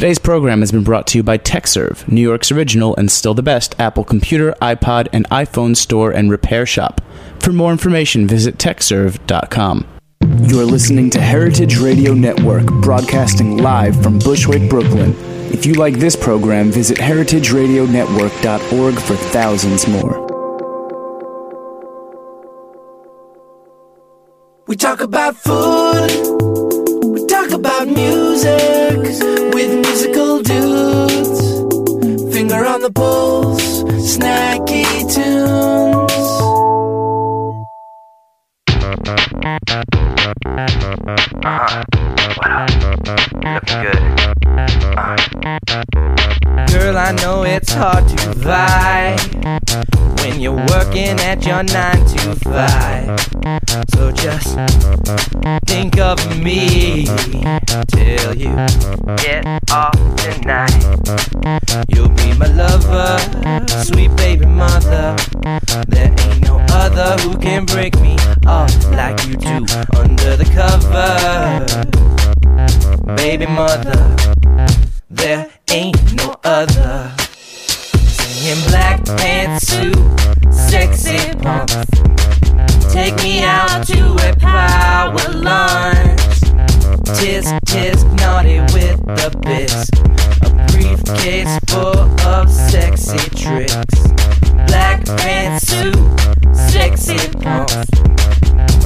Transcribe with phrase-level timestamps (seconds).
[0.00, 3.42] Today's program has been brought to you by TechServe, New York's original and still the
[3.42, 7.02] best Apple computer, iPod, and iPhone store and repair shop.
[7.38, 9.86] For more information, visit techserve.com.
[10.44, 15.14] You're listening to Heritage Radio Network, broadcasting live from Bushwick, Brooklyn.
[15.52, 20.26] If you like this program, visit heritageradionetwork.org for thousands more.
[24.66, 26.69] We talk about food, we talk
[27.60, 28.96] about music
[29.54, 31.40] with musical dudes.
[32.34, 36.40] Finger on the pulse, snacky tunes.
[41.44, 41.84] Ah,
[43.44, 44.49] Looking good.
[46.70, 49.20] Girl, I know it's hard to vibe
[50.20, 53.20] when you're working at your nine to five.
[53.90, 54.56] So just
[55.66, 57.06] think of me
[57.88, 58.54] till you
[59.16, 60.82] get off tonight.
[61.88, 63.18] You'll be my lover,
[63.84, 65.16] sweet baby mother.
[65.88, 68.16] There ain't no other who can break me
[68.46, 69.64] off like you do
[69.96, 72.39] under the cover.
[73.16, 74.16] Baby mother,
[75.08, 77.12] there ain't no other.
[78.06, 81.70] Singing black pantsuit, sexy pump.
[82.92, 86.20] Take me out to a power lunch.
[87.16, 89.88] Tisk tisk naughty with the bits.
[90.42, 94.00] A briefcase full of sexy tricks.
[94.66, 95.96] Black pantsuit,
[96.54, 97.70] sexy pump.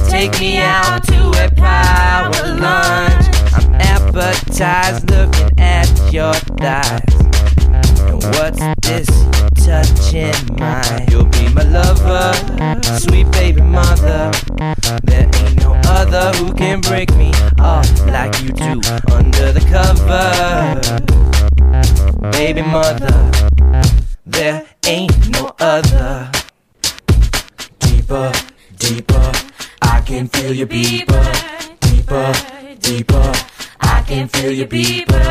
[0.09, 3.44] Take me out to a power lunch.
[3.55, 7.01] I'm appetized looking at your thighs.
[8.07, 9.07] And what's this
[9.65, 11.07] touching mine?
[11.09, 12.33] You'll be my lover,
[12.99, 14.31] sweet baby mother.
[15.03, 18.81] There ain't no other who can break me off like you do
[19.11, 20.81] under the cover.
[22.31, 23.31] Baby mother,
[24.25, 26.31] there ain't no other.
[27.79, 28.31] Deeper,
[28.77, 29.31] deeper,
[29.81, 31.23] I can feel your beeper.
[31.79, 32.33] Deeper,
[32.85, 33.33] deeper,
[33.81, 35.25] I can feel you beeper.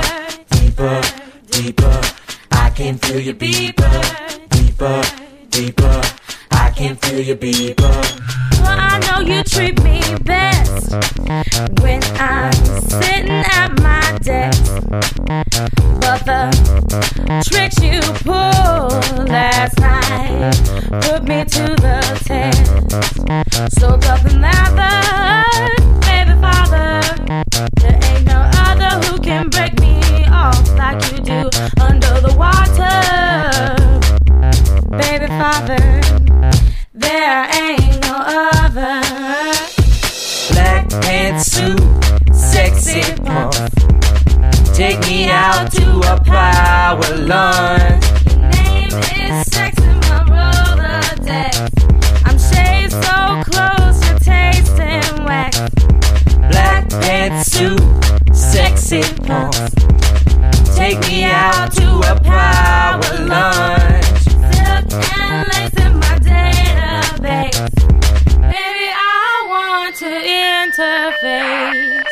[0.51, 1.01] Deeper,
[1.51, 2.01] deeper,
[2.51, 4.49] I can feel you beeper.
[4.51, 5.03] Deeper,
[5.51, 6.03] deeper,
[6.51, 8.54] I can feel you beeper.
[8.65, 10.93] Well, I know you treat me best
[11.83, 12.53] when I'm
[12.89, 14.65] sitting at my desk.
[16.01, 16.51] But the
[17.47, 20.55] tricks you pulled last night
[21.03, 23.79] put me to the test.
[23.79, 24.95] So doesn't matter,
[26.01, 27.03] baby father.
[27.81, 31.51] There ain't no other who can break me off like you do
[31.81, 32.97] under the water,
[34.99, 36.01] baby father.
[36.97, 39.03] There ain't no other.
[40.53, 41.81] Black pantsuit,
[42.33, 43.53] sexy pump.
[44.73, 48.05] Take me out to a power lunch.
[48.31, 51.55] Your name is Sex in my Rolodex.
[52.27, 55.59] I'm shaved so close, you're tasting wax.
[56.49, 57.83] Black pantsuit,
[58.33, 59.55] sexy pump.
[60.77, 64.05] Take me out to a power lunch.
[64.55, 65.74] Silk and lace
[67.27, 67.51] in.
[68.43, 70.05] Baby, I want to
[70.83, 72.03] interface.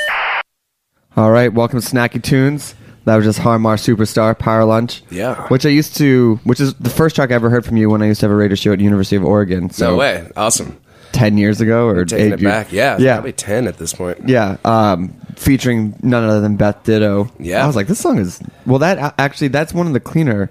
[1.17, 2.75] All right, welcome to Snacky Tunes.
[3.05, 5.03] That was just Harmar Superstar Power Lunch.
[5.11, 5.47] Yeah.
[5.49, 8.00] Which I used to, which is the first track I ever heard from you when
[8.00, 9.71] I used to have a radio show at University of Oregon.
[9.71, 10.31] So No way.
[10.37, 10.81] Awesome.
[11.11, 12.73] Ten years ago or Taking eight it years- back.
[12.73, 12.97] Yeah.
[12.99, 14.29] yeah, Probably 10 at this point.
[14.29, 14.56] yeah.
[14.65, 17.29] Um, featuring none other than Beth Ditto.
[17.39, 17.65] Yeah.
[17.65, 18.79] I was like, this song is well.
[18.79, 20.50] That actually, that's one of the cleaner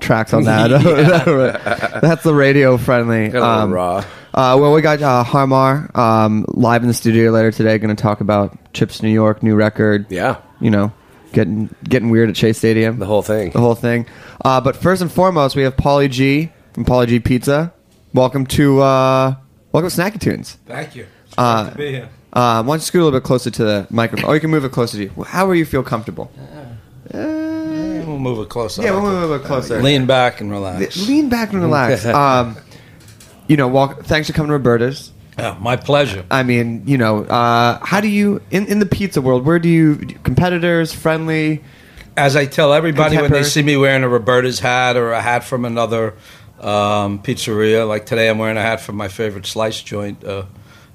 [0.00, 0.68] tracks on that.
[2.02, 3.28] that's the radio friendly.
[3.28, 4.04] Got a little raw.
[4.34, 7.78] Uh, well, we got uh, Harmar um, live in the studio later today.
[7.78, 10.06] Going to talk about Chips New York new record.
[10.10, 10.40] Yeah.
[10.60, 10.92] You know,
[11.32, 12.98] getting getting weird at Chase Stadium.
[12.98, 13.50] The whole thing.
[13.50, 14.06] the whole thing.
[14.44, 17.72] Uh, but first and foremost, we have Paulie Gee from Paulie Gee Pizza.
[18.14, 19.34] Welcome to uh,
[19.72, 20.58] welcome to Snacky Tunes.
[20.66, 21.06] Thank you.
[21.26, 22.08] It's Uh, to be here.
[22.32, 24.50] Uh, why don't you scoot a little bit closer to the microphone, or you can
[24.50, 25.24] move it closer to you.
[25.24, 26.30] How you feel comfortable?
[28.08, 28.82] We'll move it closer.
[28.82, 29.82] Yeah, we'll move it a little closer.
[29.82, 31.06] Lean back and relax.
[31.06, 32.06] Lean back and relax.
[32.06, 32.56] um,
[33.48, 35.12] you know, walk, thanks for coming to Roberta's.
[35.38, 36.24] Yeah, my pleasure.
[36.30, 39.44] I mean, you know, uh, how do you in in the pizza world?
[39.44, 41.62] Where do you competitors friendly?
[42.16, 45.44] As I tell everybody when they see me wearing a Roberta's hat or a hat
[45.44, 46.14] from another
[46.60, 50.46] um, pizzeria, like today I'm wearing a hat from my favorite slice joint, uh,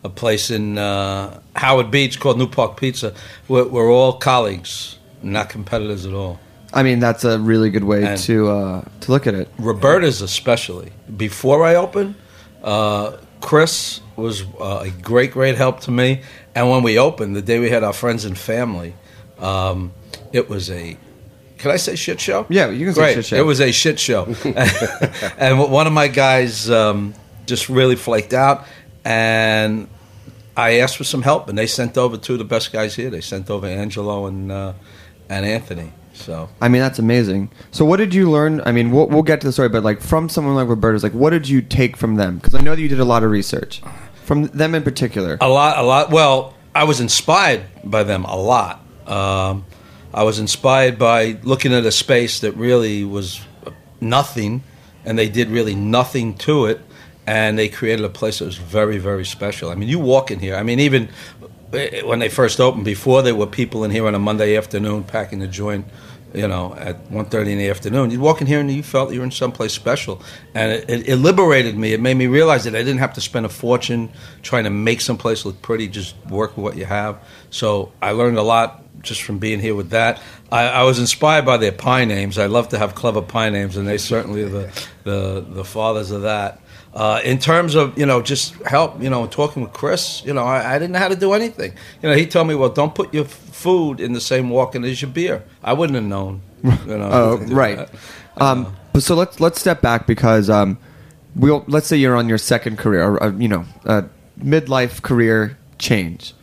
[0.04, 3.14] a place in uh, Howard Beach called New Park Pizza.
[3.48, 6.42] We're, we're all colleagues, not competitors at all.
[6.74, 9.48] I mean, that's a really good way And- to uh, to look at it.
[9.60, 10.92] Roberta's especially.
[11.16, 12.16] Before I opened,
[12.64, 16.22] uh, Chris was uh, a great, great help to me.
[16.56, 18.96] And when we opened, the day we had our friends and family,
[19.40, 19.92] um,
[20.32, 20.98] it was a
[21.58, 22.46] can I say shit show?
[22.50, 23.14] Yeah, you can say Great.
[23.16, 23.36] shit show.
[23.38, 24.26] It was a shit show,
[25.38, 27.14] and one of my guys um,
[27.46, 28.66] just really flaked out,
[29.06, 29.88] and
[30.58, 33.10] I asked for some help, and they sent over two of the best guys here.
[33.10, 34.74] They sent over Angelo and uh,
[35.30, 35.94] and Anthony.
[36.24, 37.52] So I mean, that's amazing.
[37.72, 38.62] So, what did you learn?
[38.66, 41.14] I mean, we'll, we'll get to the story, but like from someone like Roberta's, like,
[41.14, 42.38] what did you take from them?
[42.38, 43.82] Because I know that you did a lot of research
[44.24, 45.38] from them in particular.
[45.42, 46.10] a lot, a lot.
[46.12, 48.80] Well, I was inspired by them a lot.
[49.06, 49.66] Um,
[50.14, 53.42] I was inspired by looking at a space that really was
[54.00, 54.64] nothing,
[55.06, 56.82] and they did really nothing to it,
[57.28, 59.70] and they created a place that was very, very special.
[59.70, 60.56] I mean, you walk in here.
[60.56, 61.10] I mean, even
[61.74, 65.04] eh, when they first opened, before there were people in here on a Monday afternoon
[65.04, 65.86] packing the joint.
[66.34, 69.20] You know, at 1.30 in the afternoon, you'd walk in here and you felt you
[69.20, 70.22] were in someplace special,
[70.56, 71.94] and it, it, it liberated me.
[71.94, 75.02] It made me realize that I didn't have to spend a fortune trying to make
[75.02, 75.88] someplace look pretty.
[75.88, 77.24] Just work with what you have.
[77.52, 80.22] So I learned a lot just from being here with that.
[80.52, 82.40] I, I was inspired by their pie names.
[82.40, 86.12] I love to have clever pie names, and they certainly are the the, the fathers
[86.12, 86.62] of that.
[86.94, 90.44] Uh, in terms of you know just help, you know, talking with Chris, you know,
[90.44, 91.74] I, I didn't know how to do anything.
[92.02, 93.26] You know, he told me, well, don't put your
[93.64, 95.44] food in the same walk-in as your beer.
[95.64, 96.42] I wouldn't have known.
[96.64, 97.78] You know, Oh, right.
[97.78, 97.90] that.
[98.38, 100.78] Um, but so let's let's step back because um,
[101.36, 104.06] we'll let's say you're on your second career, or, uh, you know, a
[104.40, 106.34] midlife career change.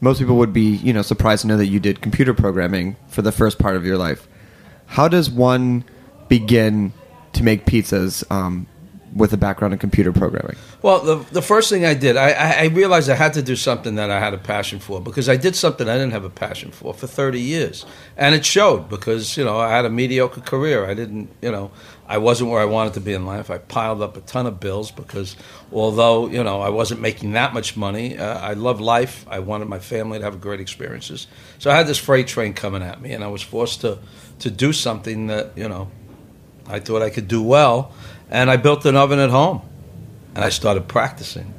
[0.00, 3.22] Most people would be, you know, surprised to know that you did computer programming for
[3.22, 4.26] the first part of your life.
[4.86, 5.84] How does one
[6.28, 6.92] begin
[7.34, 8.66] to make pizzas um,
[9.14, 10.56] with a background in computer programming?
[10.82, 13.96] Well, the, the first thing I did, I, I realized I had to do something
[13.96, 16.70] that I had a passion for because I did something I didn't have a passion
[16.70, 17.84] for for 30 years.
[18.16, 20.86] And it showed because, you know, I had a mediocre career.
[20.86, 21.72] I didn't, you know,
[22.06, 23.50] I wasn't where I wanted to be in life.
[23.50, 25.36] I piled up a ton of bills because
[25.72, 29.24] although, you know, I wasn't making that much money, uh, I loved life.
[29.28, 31.26] I wanted my family to have great experiences.
[31.58, 33.98] So I had this freight train coming at me and I was forced to,
[34.40, 35.90] to do something that, you know,
[36.66, 37.92] I thought I could do well.
[38.30, 39.62] And I built an oven at home
[40.34, 41.52] and I started practicing.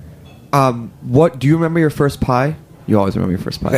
[0.53, 2.56] Um, what do you remember your first pie?
[2.88, 3.75] You always remember your first pie.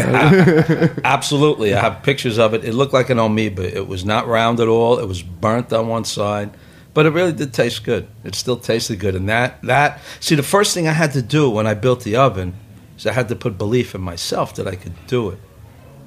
[1.04, 2.64] Absolutely, I have pictures of it.
[2.64, 3.76] It looked like an amoeba.
[3.76, 4.98] It was not round at all.
[4.98, 6.52] It was burnt on one side,
[6.94, 8.08] but it really did taste good.
[8.24, 9.14] It still tasted good.
[9.14, 12.16] And that that see, the first thing I had to do when I built the
[12.16, 12.56] oven
[12.98, 15.40] is I had to put belief in myself that I could do it,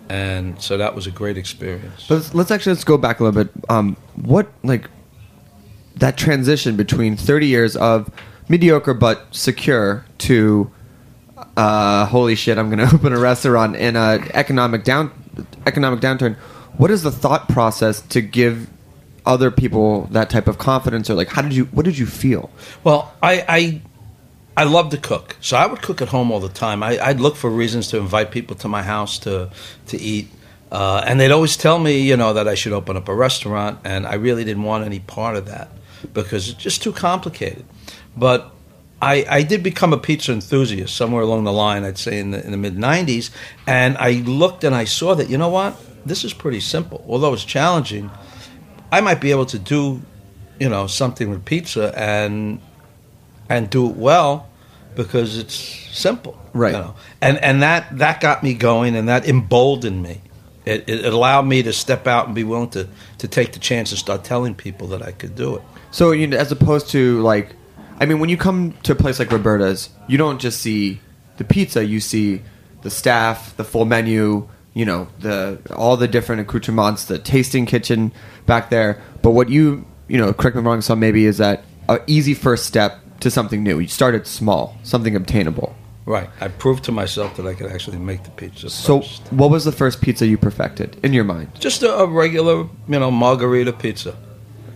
[0.09, 2.07] and so that was a great experience.
[2.09, 3.53] But let's, let's actually let's go back a little bit.
[3.69, 4.89] Um, what like
[5.97, 8.11] that transition between 30 years of
[8.49, 10.71] mediocre but secure to
[11.57, 15.11] uh, holy shit, I'm going to open a restaurant in a economic down
[15.67, 16.37] economic downturn.
[16.77, 18.69] What is the thought process to give
[19.25, 22.51] other people that type of confidence, or like how did you what did you feel?
[22.85, 23.83] Well, I, I
[24.57, 26.83] I love to cook, so I would cook at home all the time.
[26.83, 29.51] I, I'd look for reasons to invite people to my house to
[29.89, 30.29] to eat,
[30.71, 33.81] uh, and they'd always tell me, you know, that I should open up a restaurant,
[33.85, 35.71] and I really didn't want any part of that
[36.13, 37.65] because it's just too complicated.
[38.17, 38.53] But
[39.01, 42.45] I, I did become a pizza enthusiast somewhere along the line, I'd say in the,
[42.45, 43.31] in the mid 90s.
[43.67, 45.77] And I looked and I saw that, you know what?
[46.07, 47.05] This is pretty simple.
[47.09, 48.11] Although it's challenging,
[48.91, 50.01] I might be able to do,
[50.59, 52.61] you know, something with pizza and
[53.49, 54.49] and do it well
[54.95, 56.41] because it's simple.
[56.53, 56.73] Right.
[56.73, 56.95] You know?
[57.21, 60.23] And and that, that got me going and that emboldened me.
[60.65, 62.89] It, it allowed me to step out and be willing to,
[63.19, 65.63] to take the chance and start telling people that I could do it.
[65.97, 67.57] So you know, as opposed to like,
[67.99, 71.01] I mean, when you come to a place like Roberta's, you don't just see
[71.39, 72.43] the pizza; you see
[72.83, 78.13] the staff, the full menu, you know, the all the different accoutrements, the tasting kitchen
[78.45, 79.01] back there.
[79.23, 82.01] But what you, you know, correct me if I'm wrong, some maybe is that an
[82.07, 83.79] easy first step to something new.
[83.79, 85.75] You started small, something obtainable.
[86.05, 86.29] Right.
[86.43, 89.33] I proved to myself that I could actually make the pizza So, first.
[89.33, 91.49] what was the first pizza you perfected in your mind?
[91.59, 94.15] Just a, a regular, you know, margherita pizza.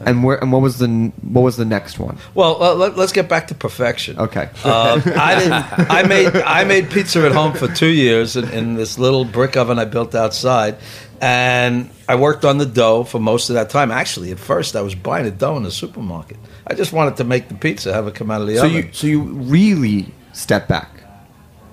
[0.03, 0.89] And where and what was the
[1.23, 2.17] what was the next one?
[2.35, 4.19] Well, uh, let, us get back to perfection.
[4.19, 4.49] Okay.
[4.65, 5.91] Uh, I didn't.
[5.91, 9.57] I made I made pizza at home for two years in, in this little brick
[9.57, 10.77] oven I built outside,
[11.21, 13.91] and I worked on the dough for most of that time.
[13.91, 16.39] Actually, at first, I was buying the dough in the supermarket.
[16.67, 18.77] I just wanted to make the pizza, have it come out of the So oven.
[18.77, 20.91] you so you really step back.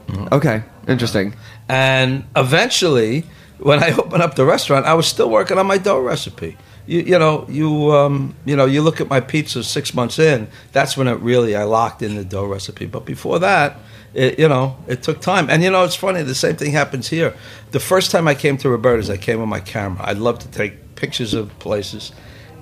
[0.08, 0.34] Mm-hmm.
[0.34, 1.34] Okay, interesting.
[1.70, 3.24] And eventually,
[3.60, 6.58] when I opened up the restaurant, I was still working on my dough recipe.
[6.88, 10.48] You, you know, you um, you know, you look at my pizza six months in.
[10.72, 12.86] That's when it really I locked in the dough recipe.
[12.86, 13.78] But before that,
[14.14, 15.50] it, you know, it took time.
[15.50, 16.24] And you know, it's funny.
[16.24, 17.36] The same thing happens here.
[17.72, 20.02] The first time I came to Roberta's, I came with my camera.
[20.04, 22.12] I love to take pictures of places.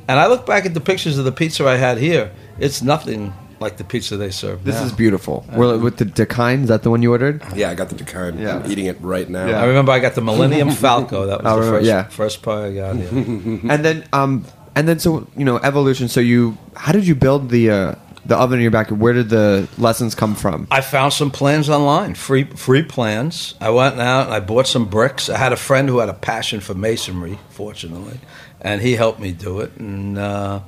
[0.08, 2.32] And I look back at the pictures of the pizza I had here.
[2.60, 4.64] It's nothing like the pizza they serve.
[4.64, 4.86] This now.
[4.86, 5.46] is beautiful.
[5.54, 7.42] Well, with the decline, is that the one you ordered?
[7.56, 8.32] Yeah, I got the Dakar.
[8.32, 8.58] Yeah.
[8.58, 9.48] I'm eating it right now.
[9.48, 9.62] Yeah.
[9.62, 11.26] I remember I got the Millennium Falco.
[11.28, 12.04] That was I the remember- first, yeah.
[12.04, 12.96] first pie I got.
[12.98, 13.08] Yeah.
[13.12, 14.46] and then, um,
[14.76, 16.08] and then, so you know, evolution.
[16.10, 17.96] So you, how did you build the uh,
[18.26, 18.90] the oven in your back?
[18.90, 20.68] Where did the lessons come from?
[20.72, 23.56] I found some plans online, free free plans.
[23.62, 25.30] I went out and I bought some bricks.
[25.30, 28.20] I had a friend who had a passion for masonry, fortunately,
[28.60, 29.72] and he helped me do it.
[29.78, 30.60] And uh,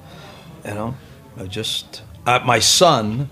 [0.63, 0.95] you know,
[1.37, 3.29] I just uh, my son,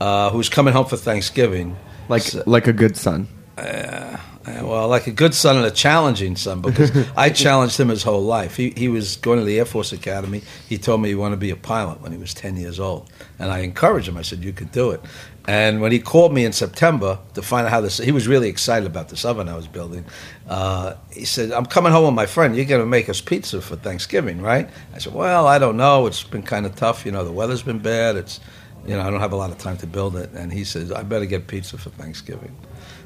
[0.00, 1.76] uh, who's coming home for Thanksgiving,
[2.08, 3.28] Like, s- like a good son.
[3.56, 4.16] uh,
[4.62, 8.22] well, like a good son and a challenging son, because I challenged him his whole
[8.22, 8.56] life.
[8.56, 10.42] He, he was going to the Air Force Academy.
[10.68, 13.08] He told me he wanted to be a pilot when he was 10 years old.
[13.38, 14.16] And I encouraged him.
[14.16, 15.00] I said, You could do it.
[15.48, 18.48] And when he called me in September to find out how this, he was really
[18.48, 20.04] excited about this oven I was building.
[20.48, 22.54] Uh, he said, I'm coming home with my friend.
[22.54, 24.70] You're going to make us pizza for Thanksgiving, right?
[24.94, 26.06] I said, Well, I don't know.
[26.06, 27.04] It's been kind of tough.
[27.04, 28.14] You know, the weather's been bad.
[28.14, 28.38] It's,
[28.86, 30.30] you know, I don't have a lot of time to build it.
[30.32, 32.54] And he says, I better get pizza for Thanksgiving.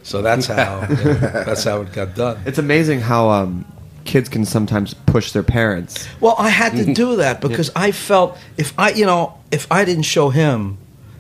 [0.03, 2.41] So that's how you know, that's how it got done.
[2.45, 3.65] It's amazing how um,
[4.05, 6.07] kids can sometimes push their parents.
[6.21, 9.87] Well, I had to do that because I felt if I, you know, if I
[9.87, 10.79] didn't show him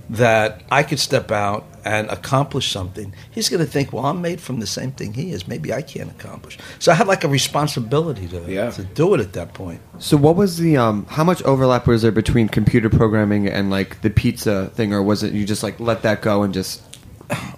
[0.08, 4.40] that I could step out and accomplish something, he's going to think, well, I'm made
[4.40, 5.46] from the same thing he is.
[5.48, 6.58] Maybe I can't accomplish.
[6.78, 8.70] So I had like a responsibility to Yeah.
[8.70, 9.80] to do it at that point.
[9.98, 11.06] So, what was the um?
[11.08, 15.22] How much overlap was there between computer programming and like the pizza thing, or was
[15.22, 16.82] it you just like let that go and just?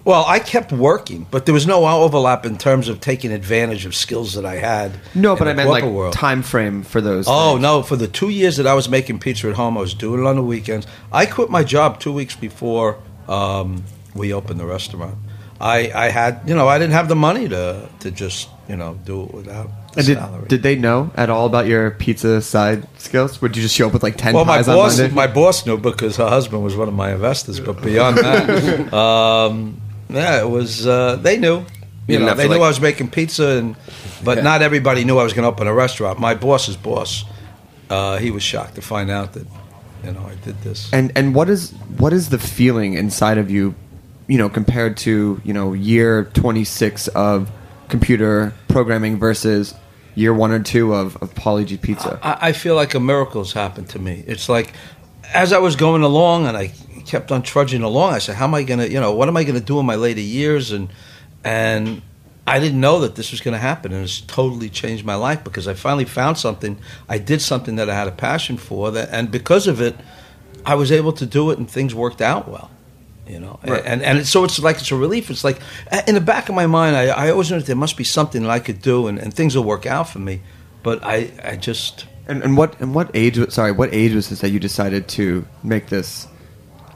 [0.03, 3.93] Well, I kept working, but there was no overlap in terms of taking advantage of
[3.93, 4.93] skills that I had.
[5.13, 6.13] No, but I meant like world.
[6.13, 7.25] time frame for those.
[7.27, 7.61] Oh things.
[7.61, 7.83] no!
[7.83, 10.25] For the two years that I was making pizza at home, I was doing it
[10.25, 10.87] on the weekends.
[11.11, 12.97] I quit my job two weeks before
[13.27, 13.83] um,
[14.15, 15.15] we opened the restaurant.
[15.61, 18.97] I, I had, you know, I didn't have the money to to just, you know,
[19.05, 20.47] do it without And did, salary.
[20.47, 23.41] did they know at all about your pizza side skills?
[23.41, 25.13] Would you just show up with like ten well, my pies on boss, Monday?
[25.15, 27.59] my boss knew because her husband was one of my investors.
[27.59, 30.85] But beyond that, um, yeah, it was.
[30.85, 31.65] Uh, they knew.
[32.07, 33.75] You, didn't know, they knew like- I was making pizza, and
[34.23, 34.43] but Yeah.
[34.43, 36.19] not everybody knew I was going to open a restaurant.
[36.19, 37.23] My boss's boss,
[37.89, 39.45] uh, he was shocked to find out that,
[40.03, 40.89] you know, I did this.
[40.91, 43.75] and and what is what is the feeling inside of you,
[44.27, 47.49] you know, compared to you know year twenty six of
[47.89, 49.73] computer programming versus
[50.15, 52.19] year one or two of, of Paulie Gee Pizza?
[52.23, 54.23] I, I feel like a miracle's happened to me.
[54.27, 54.73] It's like
[55.33, 56.73] as I was going along and I
[57.05, 59.43] kept on trudging along, I said, "How am I to, you know, what am I
[59.43, 60.89] to do in my later years?" And
[61.43, 62.01] and
[62.47, 65.43] I didn't know that this was going to happen, and it's totally changed my life
[65.43, 66.79] because I finally found something.
[67.07, 69.95] I did something that I had a passion for, that, and because of it,
[70.65, 72.71] I was able to do it, and things worked out well.
[73.29, 73.83] You know, Right.
[73.85, 75.29] and and it's, so it's like it's a relief.
[75.29, 75.59] It's like
[76.07, 78.41] in the back of my mind, I, I always knew that there must be something
[78.43, 80.41] that I could do, and, and things will work out for me.
[80.81, 83.37] But I, I just And, and what and what age?
[83.37, 86.27] was- Sorry, what age was this that you decided to make this?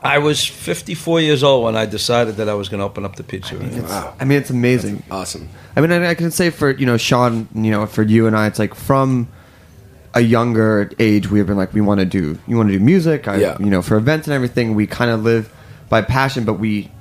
[0.06, 3.16] I was 54 years old when I decided that I was going to open up
[3.16, 3.82] the pizzeria.
[3.88, 4.14] Wow.
[4.20, 5.02] I mean, it's amazing.
[5.10, 5.48] Awesome.
[5.78, 8.36] I mean, I, I can say for you know Sean, you know, for you and
[8.36, 9.28] I, it's like from
[10.16, 13.28] a younger age, we've been like, we want to do, you want to do music,
[13.28, 13.58] I, Yeah.
[13.60, 14.76] you know, for events and everything.
[14.76, 15.50] We kind of live
[15.90, 16.92] by passion, but we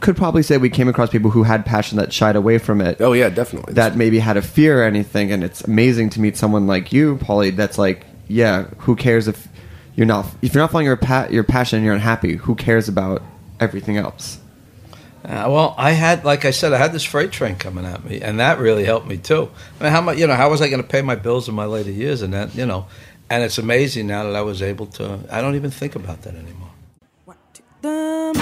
[0.00, 3.00] could probably say we came across people who had passion that shied away from it.
[3.00, 3.74] Oh yeah, definitely.
[3.74, 7.16] That maybe had a fear or anything, and it's amazing to meet someone like you,
[7.18, 7.54] Paulie.
[7.54, 9.48] That's like, yeah, who cares if
[9.94, 12.36] you're not if you're not following your pa- your passion and you're unhappy?
[12.36, 13.22] Who cares about
[13.60, 14.38] everything else?
[15.24, 18.20] Uh, well, I had, like I said, I had this freight train coming at me,
[18.20, 19.48] and that really helped me too.
[19.78, 21.54] I mean, how much, you know, how was I going to pay my bills in
[21.54, 22.22] my later years?
[22.22, 22.86] And that, you know,
[23.30, 25.20] and it's amazing now that I was able to.
[25.30, 26.71] I don't even think about that anymore.
[27.82, 28.41] Candle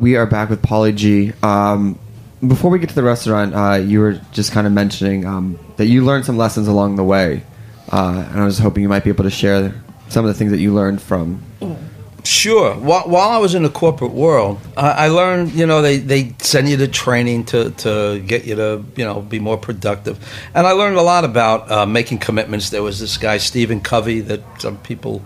[0.00, 1.34] We are back with Paulie Gee.
[1.42, 1.98] Um,
[2.40, 5.88] before we get to the restaurant, uh, you were just kind of mentioning um, that
[5.88, 7.44] you learned some lessons along the way,
[7.92, 9.74] uh, and I was hoping you might be able to share
[10.08, 11.42] some of the things that you learned from.
[12.24, 12.74] Sure.
[12.76, 16.34] While, while I was in the corporate world, I, I learned, you know, they, they
[16.38, 20.18] send you to training to, to get you to, you know, be more productive.
[20.54, 22.70] And I learned a lot about uh, making commitments.
[22.70, 25.20] There was this guy, Stephen Covey, that some people,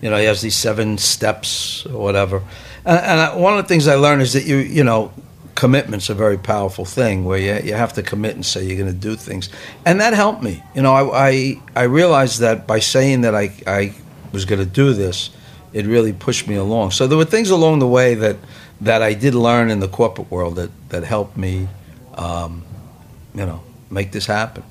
[0.00, 2.42] you know, he has these seven steps or whatever.
[2.84, 5.12] And, I, one of the things I learned is that you, you know,
[5.54, 8.92] commitment's a very powerful thing where you, you have to commit and say you're going
[8.92, 9.48] to do things.
[9.86, 10.62] And that helped me.
[10.74, 13.94] You know, I, I, I realized that by saying that I, I
[14.32, 15.30] was going to do this,
[15.72, 16.90] it really pushed me along.
[16.90, 18.36] So there were things along the way that,
[18.80, 21.68] that I did learn in the corporate world that, that helped me,
[22.14, 22.64] um,
[23.34, 24.62] you know, make this happen.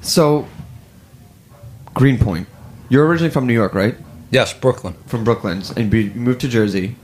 [0.00, 0.46] So,
[1.94, 2.46] Greenpoint.
[2.88, 3.96] You're originally from New York, right?
[4.30, 4.94] Yes, Brooklyn.
[5.06, 6.96] From Brooklyn, and you moved to Jersey.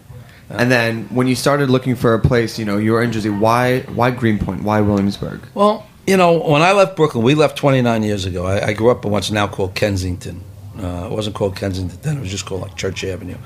[0.49, 3.31] And then when you started looking for a place, you know, you were in Jersey.
[3.31, 3.81] Why?
[3.83, 4.63] Why Greenpoint?
[4.63, 5.41] Why Williamsburg?
[5.55, 8.45] Well, you know, when I left Brooklyn, we left 29 years ago.
[8.45, 10.43] I, I grew up in what's now called Kensington.
[10.79, 13.37] Uh, it wasn't called Kensington then; it was just called like Church Avenue.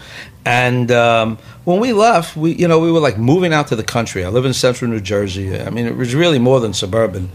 [0.44, 3.84] And um, when we left, we, you know, we were like moving out to the
[3.84, 4.24] country.
[4.24, 5.58] I live in central New Jersey.
[5.58, 7.30] I mean, it was really more than suburban.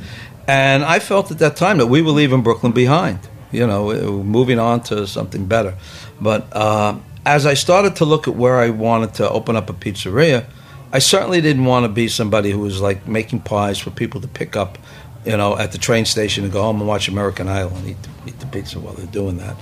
[0.47, 3.19] And I felt at that time that we were leaving Brooklyn behind.
[3.51, 5.75] You know, moving on to something better.
[6.21, 9.73] But uh, as I started to look at where I wanted to open up a
[9.73, 10.45] pizzeria,
[10.93, 14.27] I certainly didn't want to be somebody who was like making pies for people to
[14.27, 14.77] pick up,
[15.25, 17.97] you know, at the train station and go home and watch American Idol and eat,
[18.27, 19.55] eat the pizza while they're doing that.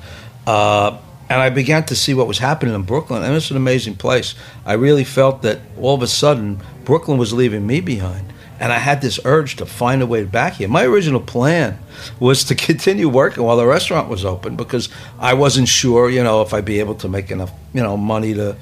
[0.46, 0.98] Uh,
[1.30, 4.34] and I began to see what was happening in Brooklyn, and it's an amazing place.
[4.66, 8.29] I really felt that all of a sudden Brooklyn was leaving me behind,
[8.60, 10.68] and I had this urge to find a way back here.
[10.68, 11.80] My original plan
[12.20, 16.42] was to continue working while the restaurant was open because I wasn't sure, you know,
[16.42, 18.56] if I'd be able to make enough, you know, money to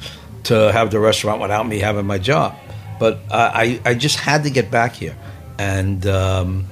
[0.43, 2.55] to have the restaurant without me having my job.
[2.99, 5.17] But I, I just had to get back here,
[5.57, 6.05] and.
[6.05, 6.67] Um,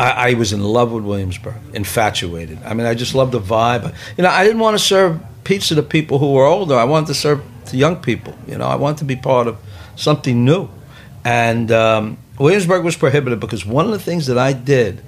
[0.00, 2.58] I, I was in love with Williamsburg, infatuated.
[2.64, 3.94] I mean, I just loved the vibe.
[4.16, 6.74] You know, I didn't want to serve pizza to people who were older.
[6.74, 8.34] I wanted to serve to young people.
[8.46, 9.58] You know, I wanted to be part of
[9.96, 10.70] something new.
[11.22, 15.02] And um, Williamsburg was prohibited because one of the things that I did,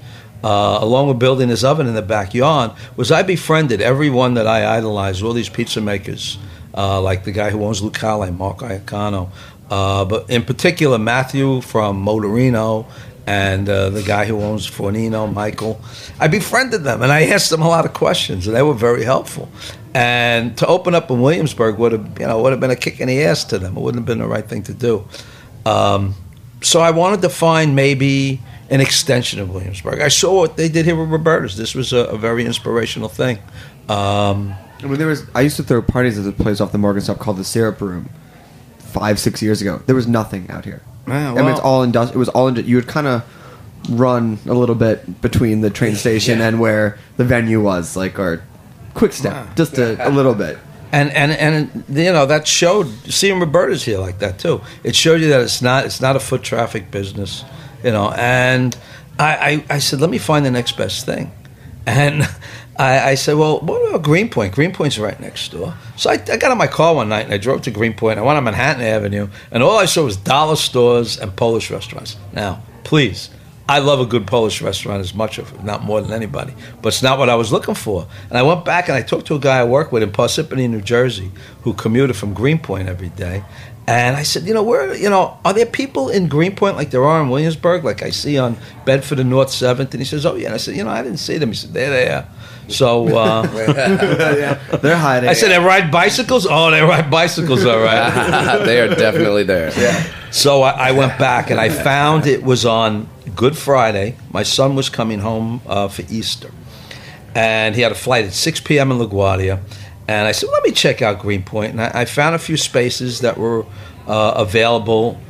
[0.44, 4.76] uh, along with building this oven in the backyard, was I befriended everyone that I
[4.76, 6.36] idolized, all these pizza makers,
[6.76, 9.30] uh, like the guy who owns Lucali, Mark Iacono,
[9.70, 12.84] uh, but in particular Matthew from Motorino
[13.26, 15.80] and uh, the guy who owns Fornino, Michael.
[16.20, 19.04] I befriended them and I asked them a lot of questions, and they were very
[19.04, 19.48] helpful.
[19.94, 23.00] And to open up in Williamsburg would have, you know, would have been a kick
[23.00, 23.76] in the ass to them.
[23.76, 25.08] It wouldn't have been the right thing to do.
[25.64, 26.14] Um,
[26.62, 30.00] so I wanted to find maybe an extension of Williamsburg.
[30.00, 31.56] I saw what they did here with Roberta's.
[31.56, 33.38] This was a, a very inspirational thing.
[33.88, 35.24] Um, I mean, there was.
[35.34, 37.80] I used to throw parties at a place off the Morgan Stop called the Syrup
[37.80, 38.08] Room,
[38.78, 39.82] five six years ago.
[39.86, 40.82] There was nothing out here.
[41.06, 42.16] Yeah, I mean, it's well- all industrial.
[42.16, 42.50] It was all.
[42.50, 43.24] Indu- you would kind of
[43.90, 48.42] run a little bit between the train station and where the venue was, like or
[48.94, 50.58] quick step, just a, a little bit.
[50.92, 54.60] And and and you know that showed seeing Roberta's here like that too.
[54.84, 57.44] It showed you that it's not it's not a foot traffic business,
[57.82, 58.10] you know.
[58.10, 58.76] And
[59.18, 61.32] I I, I said, let me find the next best thing,
[61.86, 62.28] and.
[62.74, 64.54] I, I said, "Well, what about Greenpoint?
[64.54, 67.36] Greenpoint's right next door." So I, I got in my car one night and I
[67.36, 68.18] drove to Greenpoint.
[68.18, 72.16] I went on Manhattan Avenue, and all I saw was dollar stores and Polish restaurants.
[72.32, 73.28] Now, please,
[73.68, 77.02] I love a good Polish restaurant as much, if not more than anybody, but it's
[77.02, 78.06] not what I was looking for.
[78.28, 80.68] And I went back and I talked to a guy I work with in Parsippany,
[80.68, 81.30] New Jersey,
[81.62, 83.44] who commuted from Greenpoint every day.
[83.86, 87.04] And I said, you know, where, you know, are there people in Greenpoint like there
[87.04, 89.92] are in Williamsburg, like I see on Bedford and North Seventh?
[89.92, 90.46] And he says, oh yeah.
[90.46, 91.50] And I said, you know, I didn't see them.
[91.50, 92.28] He said, there they are.
[92.68, 93.42] So uh,
[94.76, 95.28] They're hiding.
[95.28, 96.46] I said, they ride bicycles.
[96.48, 98.58] Oh, they ride bicycles, all right.
[98.64, 99.72] they are definitely there.
[99.78, 100.30] Yeah.
[100.30, 104.16] So I, I went back and I found it was on Good Friday.
[104.30, 106.50] My son was coming home uh, for Easter,
[107.34, 108.90] and he had a flight at 6 p.m.
[108.90, 109.60] in LaGuardia.
[110.08, 113.20] And I said, "Let me check out Greenpoint." And I, I found a few spaces
[113.20, 113.64] that were
[114.06, 115.20] uh, available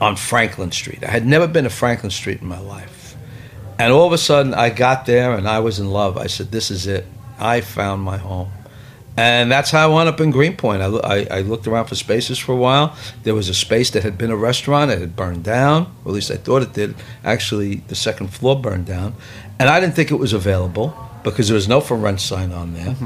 [0.00, 1.02] on Franklin Street.
[1.02, 3.16] I had never been to Franklin Street in my life,
[3.78, 6.18] and all of a sudden I got there and I was in love.
[6.18, 7.06] I said, "This is it.
[7.38, 8.50] I found my home."
[9.16, 10.82] And that's how I wound up in Greenpoint.
[10.82, 12.96] I, I, I looked around for spaces for a while.
[13.22, 14.90] There was a space that had been a restaurant.
[14.90, 16.96] It had burned down, or at least I thought it did.
[17.22, 19.14] Actually, the second floor burned down.
[19.60, 22.74] And I didn't think it was available because there was no for rent sign on
[22.74, 22.96] there.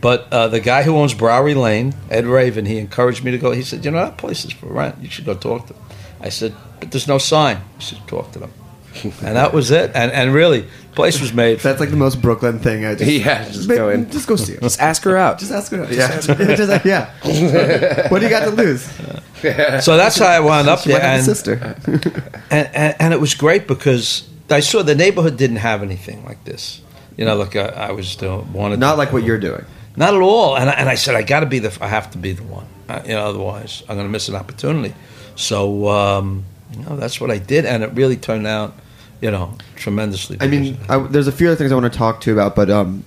[0.00, 3.52] But uh, the guy who owns Brouwerij Lane, Ed Raven, he encouraged me to go.
[3.52, 4.96] He said, You know, that place is for rent.
[5.00, 5.82] You should go talk to them.
[6.20, 7.58] I said, But there's no sign.
[7.78, 8.52] He said, Talk to them.
[9.04, 9.90] and that was it.
[9.94, 11.60] And and really, the place was made.
[11.60, 12.84] That's like the most Brooklyn thing.
[12.84, 14.10] I just, Yeah, just ma- go in.
[14.10, 14.60] Just go see it.
[14.62, 15.38] Just ask her out.
[15.38, 15.82] Just ask her.
[15.82, 15.90] out.
[15.92, 16.20] Yeah.
[16.20, 16.28] Just
[16.68, 17.12] like, yeah.
[18.08, 18.82] what do you got to lose?
[19.84, 21.14] so that's how I wound up She might there.
[21.16, 21.76] And, sister.
[22.50, 26.44] and, and, and it was great because I saw the neighborhood didn't have anything like
[26.44, 26.80] this.
[27.16, 29.64] You know, like I, I was doing, wanted Not to- like what you're doing.
[29.96, 30.56] Not at all.
[30.56, 31.76] And I, and I said, I got to be the.
[31.82, 32.66] I have to be the one.
[32.88, 34.94] Uh, you know, otherwise I'm going to miss an opportunity.
[35.36, 38.74] So um, you know, that's what I did, and it really turned out,
[39.20, 40.36] you know, tremendously.
[40.40, 42.56] I mean, I, there's a few other things I want to talk to you about,
[42.56, 43.04] but um,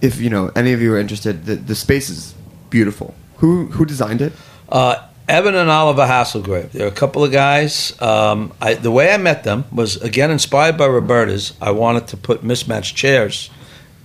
[0.00, 2.34] if you know any of you are interested, the, the space is
[2.70, 3.14] beautiful.
[3.38, 4.32] Who who designed it?
[4.68, 6.72] Uh, Evan and Oliver Haslegrave.
[6.72, 8.00] They're a couple of guys.
[8.02, 11.52] Um, I, the way I met them was again inspired by Roberta's.
[11.60, 13.50] I wanted to put mismatched chairs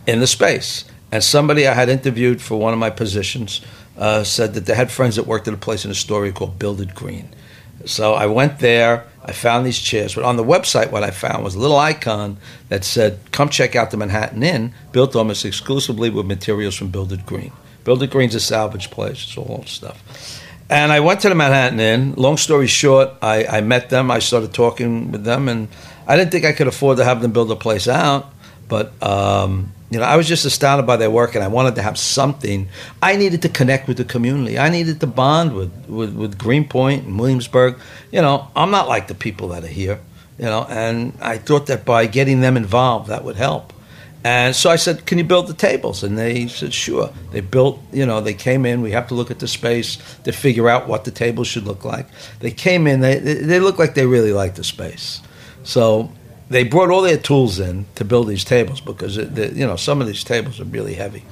[0.05, 3.61] in the space, and somebody I had interviewed for one of my positions
[3.97, 6.81] uh, said that they had friends that worked at a place in Astoria called Build
[6.81, 7.29] It Green.
[7.85, 9.05] So I went there.
[9.23, 12.37] I found these chairs, but on the website, what I found was a little icon
[12.69, 17.11] that said, "Come check out the Manhattan Inn, built almost exclusively with materials from Build
[17.11, 17.51] It Green."
[17.83, 20.41] Build It Green's a salvage place; it's all old stuff.
[20.69, 22.13] And I went to the Manhattan Inn.
[22.17, 24.09] Long story short, I, I met them.
[24.09, 25.67] I started talking with them, and
[26.07, 28.31] I didn't think I could afford to have them build a place out.
[28.67, 31.81] But um, you know, I was just astounded by their work, and I wanted to
[31.81, 32.67] have something.
[33.01, 34.59] I needed to connect with the community.
[34.59, 37.79] I needed to bond with with, with Greenpoint and Williamsburg.
[38.11, 40.01] You know, I'm not like the people that are here.
[40.37, 43.71] You know, and I thought that by getting them involved, that would help.
[44.21, 47.79] And so I said, "Can you build the tables?" And they said, "Sure." They built.
[47.93, 48.81] You know, they came in.
[48.81, 51.85] We have to look at the space to figure out what the tables should look
[51.85, 52.07] like.
[52.41, 52.99] They came in.
[52.99, 55.21] They they, they look like they really like the space.
[55.63, 56.11] So
[56.49, 60.07] they brought all their tools in to build these tables because you know some of
[60.07, 61.23] these tables are really heavy.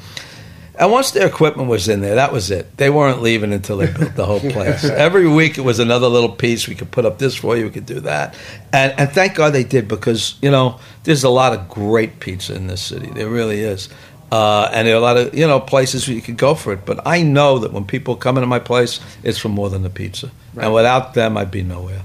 [0.75, 2.77] And once their equipment was in there, that was it.
[2.77, 4.83] They weren't leaving until they built the whole place.
[4.83, 6.67] Every week it was another little piece.
[6.67, 7.65] We could put up this for you.
[7.65, 8.35] We could do that.
[8.71, 12.55] And and thank God they did because you know there's a lot of great pizza
[12.55, 13.07] in this city.
[13.07, 13.89] There really is.
[14.31, 16.73] Uh, and there are a lot of you know places where you could go for
[16.73, 16.85] it.
[16.85, 19.91] But I know that when people come into my place, it's for more than the
[19.91, 20.31] pizza.
[20.59, 22.01] And without them, I'd be nowhere.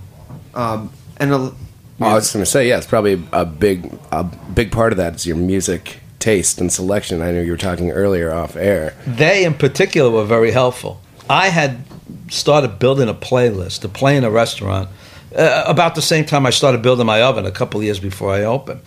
[0.55, 1.53] Um, and a,
[2.01, 4.99] Oh, I was going to say, yeah, it's probably a big, a big part of
[4.99, 7.23] that is your music taste and selection.
[7.23, 8.95] I know you were talking earlier off air.
[9.07, 11.01] they in particular were very helpful.
[11.29, 11.85] I had
[12.29, 14.89] started building a playlist to play in a restaurant
[15.37, 18.33] uh, about the same time I started building my oven a couple of years before
[18.33, 18.81] I opened.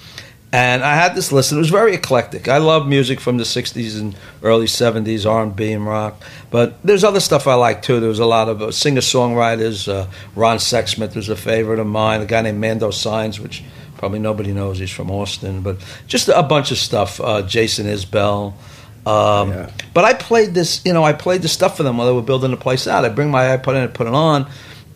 [0.53, 2.49] And I had this list, and it was very eclectic.
[2.49, 6.21] I love music from the '60s and early '70s, R&B and rock.
[6.49, 8.01] But there's other stuff I like too.
[8.01, 9.87] There was a lot of uh, singer-songwriters.
[9.87, 12.19] Uh, Ron Sexsmith was a favorite of mine.
[12.21, 13.63] A guy named Mando Saenz, which
[13.97, 14.79] probably nobody knows.
[14.79, 17.21] He's from Austin, but just a bunch of stuff.
[17.21, 18.53] Uh, Jason Isbell.
[19.05, 19.69] Um, Yeah.
[19.93, 22.21] But I played this, you know, I played the stuff for them while they were
[22.21, 23.05] building the place out.
[23.05, 24.47] I bring my iPod in and put it on,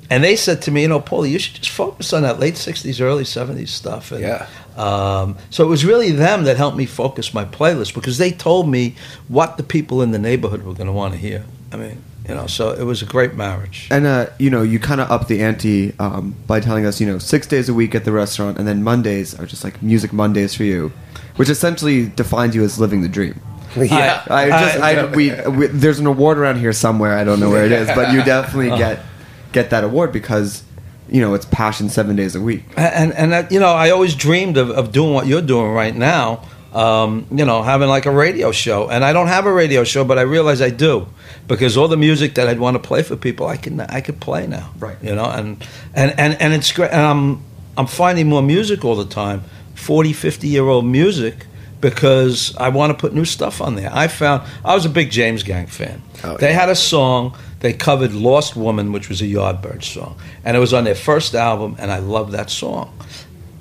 [0.10, 2.56] and they said to me, you know, Paulie, you should just focus on that late
[2.56, 4.12] '60s, early '70s stuff.
[4.12, 4.48] And, Yeah.
[4.76, 8.68] Um, so it was really them that helped me focus my playlist because they told
[8.68, 8.96] me
[9.28, 11.46] what the people in the neighborhood were going to want to hear.
[11.72, 13.88] I mean, you know, so it was a great marriage.
[13.92, 17.08] and uh, you know, you kind of up the ante um, by telling us, you
[17.08, 20.12] know, six days a week at the restaurant, and then Mondays are just like music
[20.12, 20.92] Mondays for you,
[21.36, 23.40] which essentially defines you as living the dream.
[23.76, 24.24] Yeah.
[24.30, 27.18] I just, I, we, we, there's an award around here somewhere.
[27.18, 29.04] I don't know where it is, but you definitely get
[29.52, 30.64] get that award because
[31.10, 32.64] you know it's passion seven days a week.
[32.76, 35.96] and and that, you know I always dreamed of, of doing what you're doing right
[35.96, 36.42] now.
[36.74, 40.04] Um, you know, having like a radio show, and I don't have a radio show,
[40.04, 41.08] but I realize I do
[41.48, 44.20] because all the music that I'd want to play for people, I can I could
[44.20, 44.72] play now.
[44.78, 44.98] Right.
[45.02, 46.92] You know, and and and, and it's great.
[46.92, 47.44] And I'm
[47.78, 49.44] I'm finding more music all the time,
[49.76, 51.48] 40, 50 year old music.
[51.82, 53.92] Because I want to put new stuff on there.
[53.94, 56.02] I found I was a big James Gang fan.
[56.24, 56.60] Oh, they yeah.
[56.60, 60.74] had a song they covered "Lost Woman," which was a Yardbird song, and it was
[60.74, 62.92] on their first album, and I love that song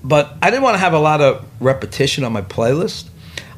[0.05, 3.09] but I didn't want to have a lot of repetition on my playlist.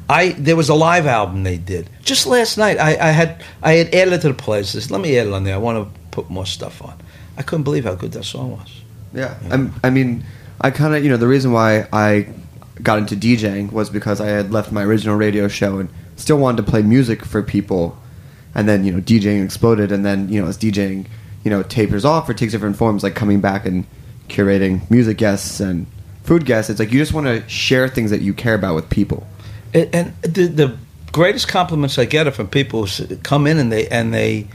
[0.09, 2.79] I there was a live album they did just last night.
[2.79, 4.89] I, I had I had added it to the playlist.
[4.89, 5.53] Let me add it on there.
[5.53, 6.97] I want to put more stuff on.
[7.37, 8.81] I couldn't believe how good that song was.
[9.13, 10.23] Yeah, I'm, I mean,
[10.61, 12.29] I kind of you know the reason why I
[12.81, 16.65] got into DJing was because I had left my original radio show and still wanted
[16.65, 17.97] to play music for people,
[18.57, 21.05] and then you know DJing exploded, and then you know as DJing
[21.45, 23.85] you know tapers off or takes different forms, like coming back and
[24.27, 25.85] curating music guests and
[26.23, 26.69] food guests.
[26.69, 29.25] It's like you just want to share things that you care about with people.
[29.73, 30.77] And, and the, the
[31.13, 34.47] greatest compliments I get are from people who come in and they and they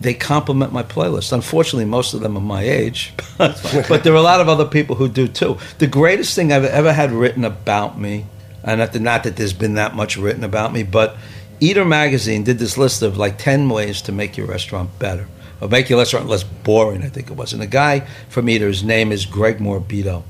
[0.00, 1.32] they compliment my playlist.
[1.32, 4.96] Unfortunately, most of them are my age, but there are a lot of other people
[4.96, 5.58] who do too.
[5.78, 8.26] The greatest thing I've ever had written about me,
[8.64, 11.16] and not that, not that there's been that much written about me, but
[11.62, 15.26] Eater magazine did this list of like ten ways to make your restaurant better,
[15.60, 17.02] or make your restaurant less boring.
[17.02, 20.24] I think it was, and the guy from Eater, his name is Greg Morabito.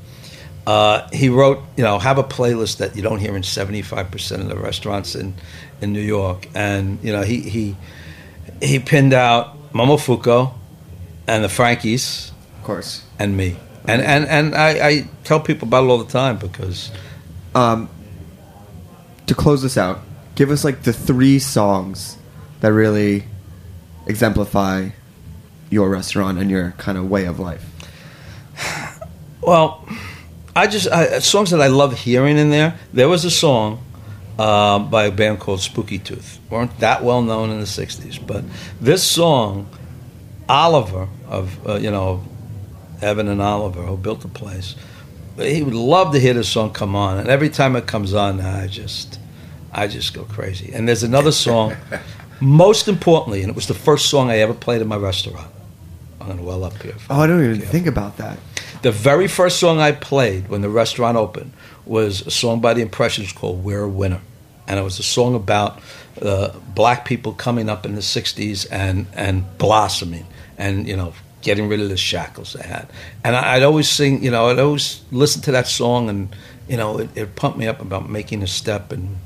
[0.67, 4.49] uh, he wrote, you know, have a playlist that you don't hear in 75% of
[4.49, 5.35] the restaurants in,
[5.81, 6.49] in New York.
[6.55, 7.77] And, you know, he, he,
[8.61, 10.53] he pinned out Momofuku
[11.27, 13.03] and the Frankies Of course.
[13.19, 13.57] and me.
[13.89, 16.93] And, and, and I, I tell people about it all the time because
[17.57, 17.89] Um,
[19.27, 19.99] to close this out,
[20.35, 22.17] give us like the three songs
[22.61, 23.25] that really
[24.07, 24.91] exemplify
[25.71, 27.65] your restaurant and your kind of way of life.
[29.45, 29.89] Well,
[30.55, 32.79] I just I, songs that I love hearing in there.
[32.93, 33.85] There was a song
[34.39, 36.39] um, by a band called Spooky Tooth.
[36.49, 38.45] weren't that well known in the '60s, but
[38.81, 39.69] this song,
[40.49, 42.23] Oliver of uh, you know
[43.01, 44.77] Evan and Oliver who built the place,
[45.39, 48.41] he would love to hear this song come on, and every time it comes on,
[48.41, 49.19] I just
[49.73, 50.73] I just go crazy.
[50.73, 51.75] And there's another song,
[52.41, 55.51] most importantly, and it was the first song I ever played in my restaurant.
[56.21, 56.95] I'm gonna well up here.
[57.11, 57.73] Oh, I don't even Careful.
[57.73, 58.39] think about that.
[58.83, 61.53] The very first song I played when the restaurant opened
[61.85, 64.21] was a song by the Impressions called "We're a Winner,"
[64.69, 65.81] and it was a song about
[66.21, 70.27] uh, black people coming up in the '60s and and blossoming,
[70.59, 72.89] and you know getting rid of the shackles they had.
[73.25, 76.37] And I, I'd always sing, you know, I'd always listen to that song, and
[76.69, 79.17] you know, it, it pumped me up about making a step and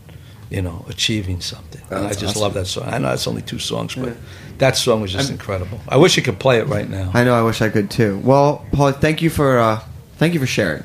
[0.50, 1.82] you know achieving something.
[1.90, 2.42] and I just awesome.
[2.42, 2.84] love that song.
[2.88, 4.16] I know it's only two songs, but
[4.58, 5.80] that song was just incredible.
[5.88, 7.10] I wish I could play it right now.
[7.14, 7.34] I know.
[7.34, 8.18] I wish I could too.
[8.24, 9.80] Well, Paul, thank you for uh,
[10.16, 10.84] thank you for sharing.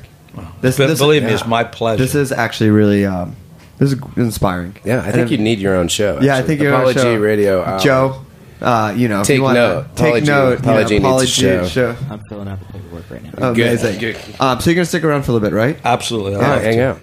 [0.62, 2.02] This, Be- this- believe me, it's my pleasure.
[2.02, 3.36] This is actually really um,
[3.78, 4.76] this is inspiring.
[4.84, 6.18] Yeah, I think And- you need your own show.
[6.22, 7.16] Yeah, I think you're on a show.
[7.18, 7.62] Radio.
[7.62, 7.78] Hour.
[7.80, 8.22] Joe.
[8.60, 9.96] Uh, you know, Take you wanna note.
[9.96, 10.50] Take Apology- note.
[10.60, 11.96] you know, Apology needs a show.
[12.08, 13.52] I'm filling out the paperwork right now.
[13.52, 13.66] Good.
[13.66, 13.98] Amazing.
[13.98, 14.16] Good.
[14.38, 15.76] Um, so you're gonna stick around for a little bit, right?
[15.84, 16.36] Absolutely.
[16.36, 16.82] I Yeah, hang to.
[16.84, 17.00] out.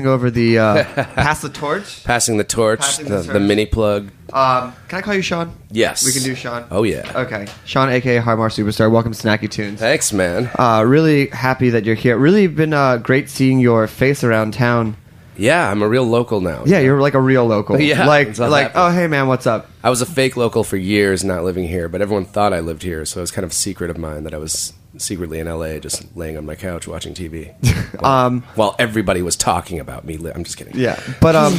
[0.00, 0.84] Passing over the uh,
[1.14, 2.04] pass the torch.
[2.04, 4.10] Passing the torch, Passing the, the the mini plug.
[4.32, 5.52] Um, can I call you Sean?
[5.70, 6.04] Yes.
[6.04, 6.64] We can do Sean.
[6.70, 7.10] Oh, yeah.
[7.14, 8.90] Okay, Sean, aka Harmar Superstar.
[8.90, 9.80] Welcome to Snacky Tunes.
[9.80, 10.50] Thanks, man.
[10.58, 12.16] Uh, really happy that you're here.
[12.16, 14.96] Really been uh, great seeing your face around town.
[15.36, 16.64] Yeah, I'm a real local now.
[16.66, 17.80] Yeah, you're like a real local.
[17.80, 18.84] Yeah, like it's all like happening.
[18.84, 19.70] oh hey man, what's up?
[19.82, 22.82] I was a fake local for years, not living here, but everyone thought I lived
[22.82, 25.46] here, so it was kind of a secret of mine that I was secretly in
[25.46, 27.54] LA, just laying on my couch watching TV.
[28.04, 30.14] Um, while everybody was talking about me.
[30.32, 30.74] I'm just kidding.
[30.76, 31.52] Yeah, but um,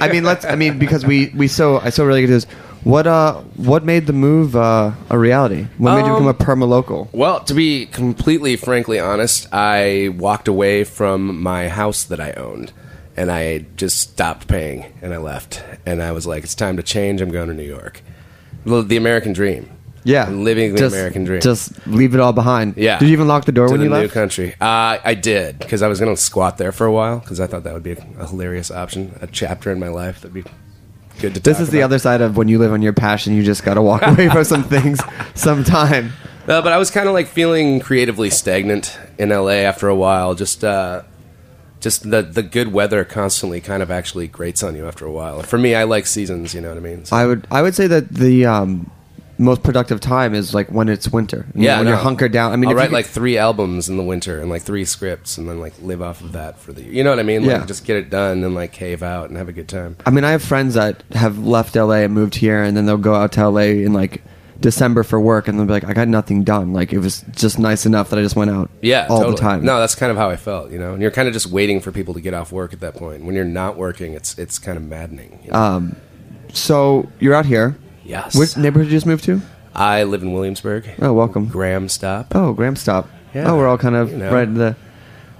[0.00, 0.44] I mean, let's.
[0.44, 2.44] I mean, because we we so I so really get this.
[2.84, 5.66] What uh, what made the move uh, a reality?
[5.78, 7.08] What made you Um, become a perma local?
[7.12, 12.72] Well, to be completely frankly honest, I walked away from my house that I owned
[13.16, 15.64] and I just stopped paying and I left.
[15.86, 17.20] And I was like, it's time to change.
[17.22, 18.02] I'm going to New York.
[18.64, 19.70] The American dream.
[20.08, 21.40] Yeah, I'm living the Just- American dream.
[21.40, 22.74] Just leave it all behind.
[22.76, 22.98] Yeah.
[22.98, 24.14] Did you even lock the door to when the you new left?
[24.14, 24.54] country.
[24.60, 27.46] Uh, I did because I was going to squat there for a while because I
[27.46, 30.44] thought that would be a, a hilarious option, a chapter in my life that'd be
[31.20, 31.40] good to.
[31.40, 33.34] This is the other side of when you live on your passion.
[33.34, 34.98] You just got to walk away from some things
[35.34, 36.12] sometime.
[36.46, 40.34] Uh, but I was kind of like feeling creatively stagnant in LA after a while.
[40.34, 41.02] Just, uh,
[41.80, 45.42] just the the good weather constantly kind of actually grates on you after a while.
[45.42, 46.54] For me, I like seasons.
[46.54, 47.04] You know what I mean?
[47.04, 48.90] So- I would I would say that the um,
[49.40, 51.46] most productive time is like when it's winter.
[51.54, 51.90] You know, yeah, when no.
[51.92, 52.52] you're hunkered down.
[52.52, 54.84] I mean, I'll you write could- like three albums in the winter and like three
[54.84, 56.82] scripts, and then like live off of that for the.
[56.82, 57.42] You know what I mean?
[57.44, 57.64] Yeah.
[57.64, 59.96] Just get it done and like cave out and have a good time.
[60.04, 62.96] I mean, I have friends that have left LA and moved here, and then they'll
[62.98, 64.22] go out to LA in like
[64.60, 66.72] December for work, and they'll be like, "I got nothing done.
[66.72, 69.36] Like it was just nice enough that I just went out, Yeah, all totally.
[69.36, 70.72] the time." No, that's kind of how I felt.
[70.72, 72.80] You know, and you're kind of just waiting for people to get off work at
[72.80, 73.24] that point.
[73.24, 75.38] When you're not working, it's it's kind of maddening.
[75.44, 75.56] you know?
[75.56, 75.96] Um,
[76.52, 77.76] so you're out here.
[78.08, 78.34] Yes.
[78.36, 79.40] Which neighborhood did you just move to?
[79.74, 80.88] I live in Williamsburg.
[81.00, 81.46] Oh, welcome.
[81.46, 82.34] Graham Stop.
[82.34, 83.08] Oh, Graham Stop.
[83.34, 84.32] Yeah, oh, we're all kind of you know.
[84.32, 84.74] right in the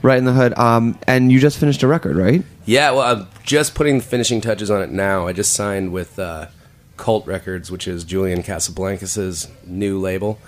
[0.03, 0.57] right in the hood.
[0.57, 2.45] Um, and you just finished a record, right?
[2.67, 5.27] Yeah, well, I'm just putting the finishing touches on it now.
[5.27, 6.49] I just signed with uh,
[6.97, 10.39] Cult Records, which is Julian Casablancas' new label,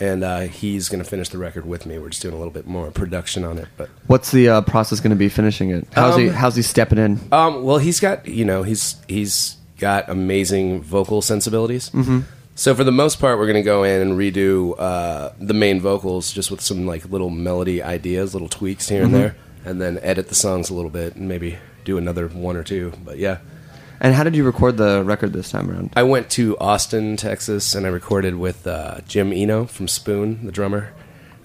[0.00, 1.98] and uh, he's going to finish the record with me.
[1.98, 5.00] We're just doing a little bit more production on it, but What's the uh, process
[5.00, 5.86] going to be finishing it?
[5.92, 7.20] How's he Um, How's he stepping in?
[7.30, 11.90] Um, well, he's got you know he's he's got amazing vocal sensibilities.
[11.90, 12.20] Mm-hmm.
[12.54, 15.80] So for the most part, we're going to go in and redo uh, the main
[15.80, 19.98] vocals just with some like little melody ideas, little tweaks here and there, and then
[20.02, 22.92] edit the songs a little bit and maybe do another one or two.
[23.04, 23.38] But yeah,
[24.04, 25.92] And how did you record the record this time around?
[25.94, 30.52] I went to Austin, Texas, and I recorded with uh, Jim Eno from Spoon, the
[30.52, 30.92] drummer,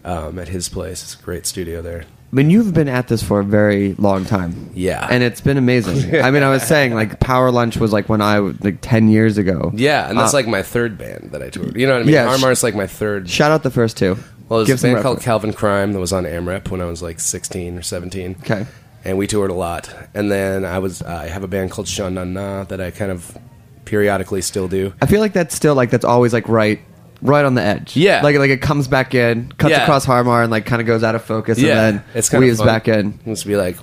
[0.04, 1.04] um, at his place.
[1.04, 2.06] It's a great studio there.
[2.32, 4.70] I mean, you've been at this for a very long time.
[4.74, 5.08] Yeah.
[5.10, 6.16] and it's been amazing.
[6.22, 9.08] I mean, I was saying like Power Lunch was like when I was like ten
[9.10, 9.72] years ago.
[9.74, 11.76] Yeah, and that's Uh, like my third band that I toured.
[11.78, 12.14] You know what I mean?
[12.14, 13.30] Yeah, sh- like my third.
[13.30, 14.18] Shout out the first two.
[14.50, 15.22] Well, there's Give a band called.
[15.22, 18.38] Calvin Crime that was on AMREP when I was like 16 or 17.
[18.42, 18.66] Okay.
[19.06, 19.94] And we toured a lot.
[20.14, 23.12] And then I was I have a band called Sean Na Na that I kind
[23.12, 23.38] of
[23.86, 24.94] periodically still do.
[25.02, 26.82] I feel like that's still like that's always like right,
[27.22, 27.96] right on the edge.
[27.96, 28.22] Yeah.
[28.22, 29.84] like like it comes back in, cuts Yeah.
[29.84, 32.44] across Harmar, and like kind of goes out of focus, yeah, and then it's kind
[32.44, 32.76] weaves of fun.
[32.76, 33.20] back in.
[33.26, 33.78] Let's be like,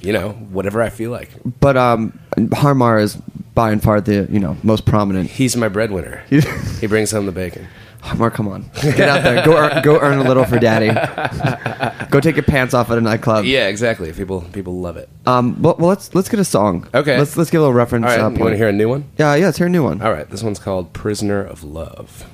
[0.00, 1.30] you know, whatever I feel like.
[1.60, 2.18] But um,
[2.52, 3.16] Harmar is
[3.54, 5.30] by and far the you know most prominent.
[5.30, 6.22] He's my breadwinner.
[6.80, 7.68] he brings home the bacon.
[8.00, 10.88] Harmar, come on, get out there, go earn, go earn a little for daddy.
[12.10, 13.44] go take your pants off at a nightclub.
[13.44, 14.12] Yeah, exactly.
[14.12, 15.08] People people love it.
[15.24, 15.62] Um.
[15.62, 16.88] Well, well, let's let's get a song.
[16.92, 17.16] Okay.
[17.16, 18.04] Let's let's get a little reference.
[18.06, 18.52] All right, uh, you want point.
[18.54, 19.04] to hear a new one?
[19.18, 19.36] Yeah.
[19.36, 19.46] Yeah.
[19.46, 20.02] Let's hear a new one.
[20.02, 22.28] All right, this one's called "Prisoner of Love."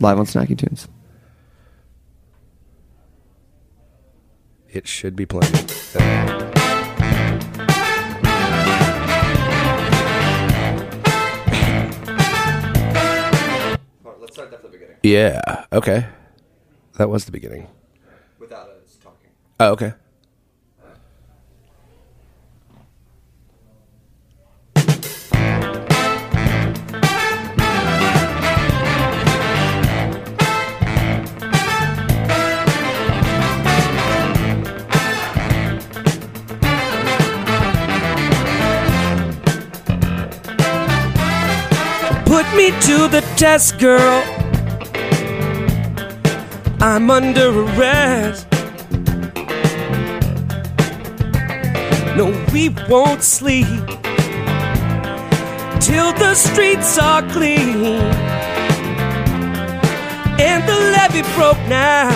[0.00, 0.86] Live on Snacky Tunes.
[4.68, 5.52] It should be playing.
[14.20, 14.96] Let's start at the beginning.
[15.02, 15.64] Yeah.
[15.72, 16.06] Okay.
[16.98, 17.66] That was the beginning.
[18.38, 19.30] Without us talking.
[19.58, 19.94] Oh, okay.
[42.58, 44.20] Me to the test, girl.
[46.80, 48.48] I'm under arrest.
[52.16, 53.86] No, we won't sleep
[55.78, 57.84] till the streets are clean
[60.48, 62.10] and the levee broke now.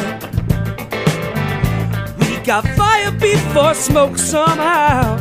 [2.18, 5.18] We got fire before smoke somehow.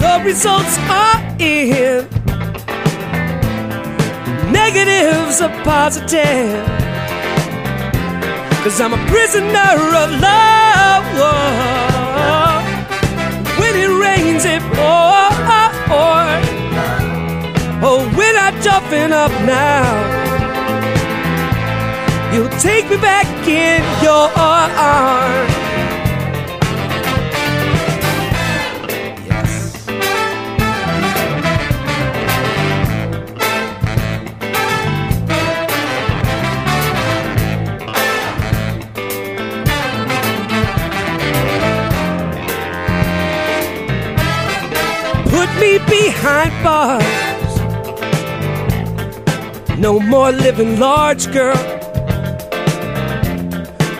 [0.00, 2.23] The results are in
[4.64, 6.64] negatives are positive.
[8.62, 11.04] Cause I'm a prisoner of love.
[13.60, 15.24] When it rains, it pours.
[17.86, 19.84] Oh, when I toughen up now.
[22.32, 25.63] You'll take me back in your arms.
[46.24, 47.04] Behind bars.
[49.78, 51.58] No more living large, girl.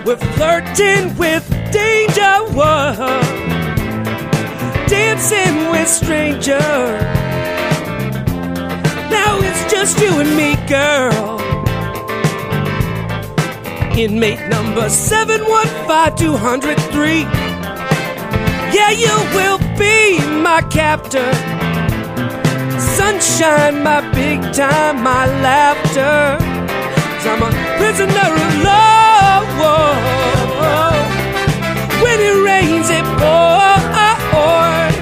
[0.07, 3.21] We're flirting with danger, whoa.
[4.87, 7.03] dancing with strangers.
[9.17, 11.41] Now it's just you and me, girl.
[13.99, 17.27] Inmate number 715203.
[18.77, 21.54] Yeah, you will be my captor.
[23.05, 26.39] Sunshine, my big time, my laughter.
[26.41, 29.47] 'Cause I'm a prisoner of love.
[32.03, 34.95] When it rains, it pours.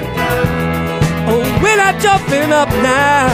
[1.31, 3.29] Oh, when I toughen up now,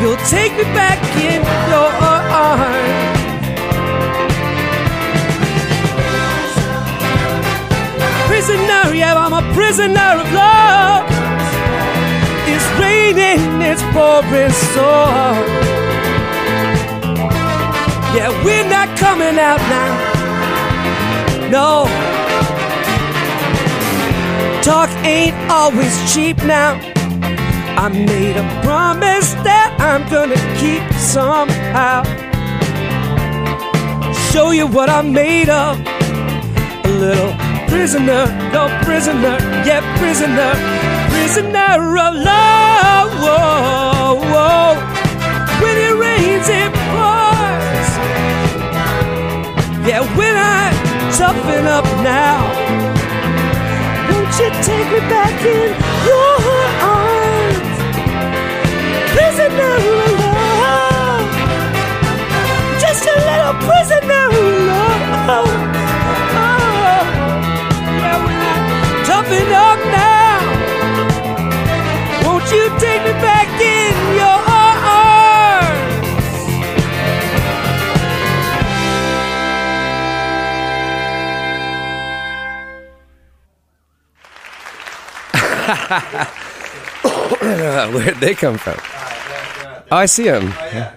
[0.00, 0.98] you'll take me back
[1.30, 1.40] in
[1.72, 2.66] your arms.
[8.28, 11.15] Prisoner, yeah, I'm a prisoner of love.
[12.86, 15.48] Raining, it's pouring so hard.
[18.14, 19.92] Yeah, we're not coming out now.
[21.56, 21.70] No.
[24.62, 26.78] Talk ain't always cheap now.
[27.82, 32.04] I made a promise that I'm gonna keep somehow.
[34.30, 35.74] Show you what I'm made of.
[36.84, 37.32] A little
[37.68, 38.22] prisoner,
[38.52, 39.36] no prisoner,
[39.68, 40.75] yeah, prisoner,
[41.28, 43.10] of love.
[43.20, 44.74] Whoa, whoa.
[45.60, 47.88] When it rains, it pours.
[49.86, 50.70] Yeah, when I
[51.18, 52.46] toughen up now,
[54.08, 55.74] won't you take me back in
[56.06, 56.36] your
[56.94, 57.76] arms?
[59.12, 61.26] Prisoner of love,
[62.80, 64.46] just a little prisoner of
[65.26, 65.85] love.
[87.92, 88.74] Where'd they come from?
[89.90, 90.52] Oh, I see them.
[90.52, 90.92] Oh,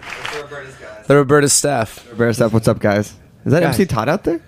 [1.08, 2.08] the Roberta staff.
[2.18, 3.14] Bear Staff, What's up, guys?
[3.46, 3.76] Is that Guys.
[3.80, 4.42] MC Todd out there?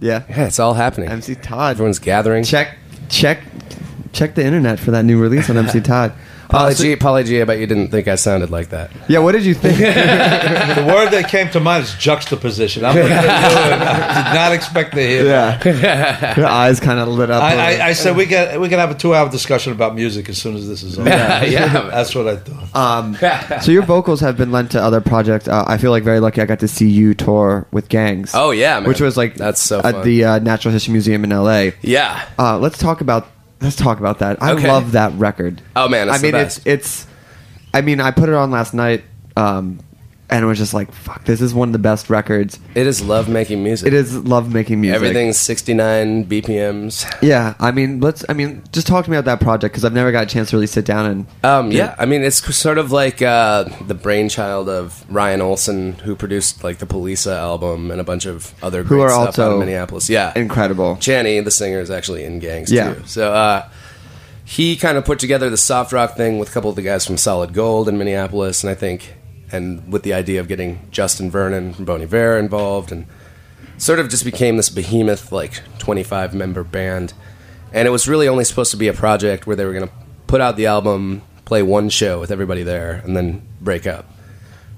[0.00, 0.24] Yeah.
[0.28, 1.08] Yeah, it's all happening.
[1.08, 1.72] MC Todd.
[1.72, 2.44] Everyone's gathering.
[2.44, 2.78] check,
[3.08, 3.42] check,
[4.12, 6.12] check the internet for that new release on MC Todd.
[6.50, 7.42] Uh, so- Apology, apology.
[7.42, 8.90] I bet you didn't think I sounded like that.
[9.08, 9.18] yeah.
[9.18, 9.78] What did you think?
[10.78, 12.84] The word that came to mind is juxtaposition.
[12.84, 15.24] I'm looking at you and I did not expect to hear.
[15.24, 15.64] that.
[15.66, 16.36] yeah.
[16.36, 17.42] Your eyes kind of lit up.
[17.42, 20.28] I, I, I said we can we can have a two hour discussion about music
[20.28, 21.08] as soon as this is over.
[21.48, 21.88] Yeah.
[21.90, 22.76] that's what I thought.
[22.76, 25.48] Um, so your vocals have been lent to other projects.
[25.48, 26.40] Uh, I feel like very lucky.
[26.40, 28.32] I got to see you tour with Gayngs.
[28.34, 28.88] Oh, yeah, man.
[28.88, 30.04] which was like That's so at fun.
[30.04, 31.74] the uh, Natural History Museum in L.A.
[31.82, 32.26] Yeah.
[32.38, 33.28] Uh, let's talk about
[33.60, 34.42] let's talk about that.
[34.42, 34.68] I Okay.
[34.68, 35.62] love that record.
[35.76, 37.06] Oh, man, it's I mean the it's it's.
[37.74, 39.04] I mean, I put it on last night,
[39.36, 39.80] um,
[40.30, 42.58] and it was just like, fuck, this is one of the best records.
[42.74, 43.86] It is love making music.
[43.86, 44.96] It is love making music.
[44.96, 47.06] Everything's 69 BPMs.
[47.22, 48.24] Yeah, I mean, let's.
[48.28, 50.50] I mean, just talk to me about that project because I've never got a chance
[50.50, 51.26] to really sit down and.
[51.44, 56.14] Um, yeah, I mean, it's sort of like uh, the brainchild of Ryan Olson, who
[56.14, 59.46] produced like the Poliça album and a bunch of other Who great are stuff also
[59.46, 60.10] out of Minneapolis.
[60.10, 60.96] Yeah, incredible.
[60.96, 62.94] Channy, the singer, is actually in Gayngs Yeah.
[62.94, 63.02] too.
[63.06, 63.68] So uh,
[64.44, 67.06] he kind of put together the soft rock thing with a couple of the guys
[67.06, 69.14] from Solid Gold in Minneapolis, and I think,
[69.52, 73.06] and with the idea of getting Justin Vernon from Bon Iver involved, and
[73.76, 77.12] sort of just became this behemoth like 25 member band.
[77.72, 79.94] And it was really only supposed to be a project where they were going to
[80.26, 84.06] put out the album, play one show with everybody there, and then break up.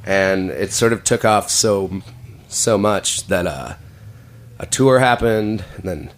[0.04, 2.02] And it sort of took off so
[2.48, 3.74] so much that uh,
[4.58, 6.10] a tour happened, and then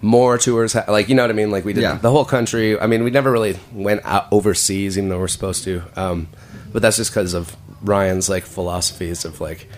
[0.00, 0.72] more tours.
[0.72, 1.50] Ha- like you know what I mean?
[1.50, 1.94] Like we did Yeah.
[1.96, 2.78] the whole country.
[2.80, 5.82] I mean, we never really went out overseas, even though we're supposed to.
[5.96, 6.28] Um,
[6.72, 9.68] but that's just because of Ryan's like philosophies of like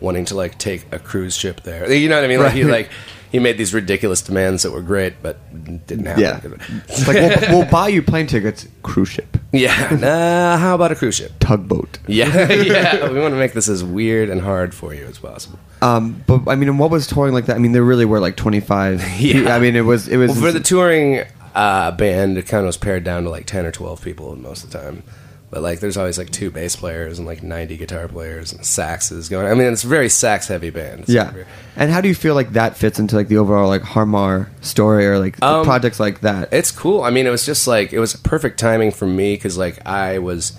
[0.00, 1.90] wanting to like take a cruise ship there.
[1.92, 2.40] You know what I mean?
[2.40, 2.90] Like he like
[3.30, 5.38] he made these ridiculous demands that were great, but
[5.86, 6.22] didn't happen.
[6.22, 6.40] Yeah,
[6.88, 7.16] it's like
[7.50, 9.90] we'll, we'll buy you plane tickets, cruise ship, yeah.
[10.00, 11.32] Nah, how about a cruise ship?
[11.40, 11.98] tugboat.
[12.06, 13.10] Yeah, yeah.
[13.10, 15.58] We want to make this as weird and hard for you as possible.
[15.82, 17.56] Um, but I mean, and what was touring like that?
[17.56, 19.02] I mean, there really were like twenty five.
[19.18, 19.54] Yeah.
[19.54, 22.66] I mean, it was it was Well, for the touring, uh, band, it kind of
[22.66, 25.02] was pared down to like ten or twelve people most of the time.
[25.50, 29.30] But like, there's always like two bass players and like ninety guitar players and saxes
[29.30, 29.46] going.
[29.46, 31.00] I mean, it's a very sax heavy band.
[31.00, 31.30] It's Yeah.
[31.30, 34.50] very- And how do you feel like that fits into like the overall like Harmar
[34.60, 36.52] story or like Um, projects like that?
[36.52, 37.02] It's cool.
[37.02, 40.18] I mean, it was just like it was perfect timing for me because like I
[40.18, 40.52] was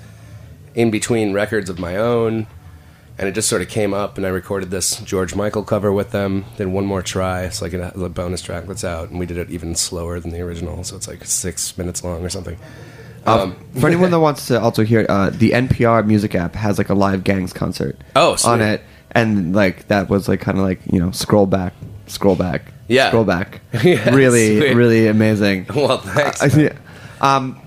[0.73, 2.47] in between records of my own,
[3.19, 6.09] and it just sort of came up, and I recorded this George Michael cover with
[6.11, 6.45] them.
[6.57, 9.37] Then one more try, it's like a, a bonus track that's out, and we did
[9.37, 12.57] it even slower than the original, so it's like six minutes long or something.
[13.25, 16.89] Um, For anyone that wants to also hear, uh, the NPR music app has like
[16.89, 17.97] a live Gayngs concert.
[18.15, 18.49] Oh, sweet.
[18.51, 21.73] on it, and like that was like kind of like you know scroll back,
[22.07, 23.09] scroll back, Yeah.
[23.09, 23.61] scroll back.
[23.83, 24.73] Yeah, really, sweet.
[24.73, 25.67] really amazing.
[25.75, 26.41] Well, thanks.
[26.41, 26.71] I-
[27.21, 27.59] I- um,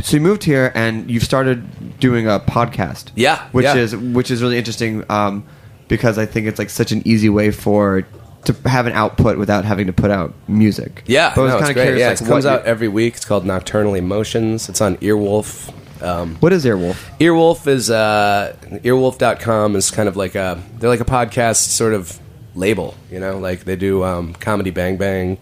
[0.00, 3.10] so you moved here and you've started doing a podcast.
[3.14, 3.76] Yeah, which yeah.
[3.76, 5.44] is which is really interesting um,
[5.88, 8.04] because I think it's like such an easy way for
[8.44, 11.02] to have an output without having to put out music.
[11.06, 11.82] Yeah, but I was no, kinda great.
[11.84, 13.14] curious, yeah, like, it comes out every week.
[13.16, 14.68] It's called Nocturnal Emotions.
[14.68, 15.72] It's on Earwolf.
[16.02, 16.96] Um, What is Earwolf?
[17.20, 22.18] Earwolf is uh, earwolf.com is kind of like a they're like a podcast sort of
[22.54, 25.38] label, you know, like they do um, comedy Bang Bang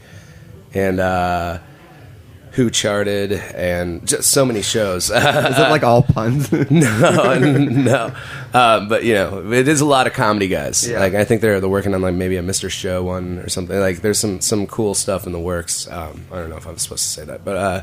[0.74, 1.58] and uh,
[2.52, 5.04] Who Charted and just so many shows.
[5.10, 6.50] Is it like all puns?
[6.70, 8.12] no, no,
[8.52, 10.88] uh, but you know, it is a lot of comedy guys.
[10.88, 10.98] Yeah.
[10.98, 12.68] Like I think they're they're working on like maybe a Mr.
[12.70, 13.78] Show one or something.
[13.78, 15.88] Like there's some some cool stuff in the works.
[15.88, 17.82] Um, I don't know if I'm supposed to say that, but uh,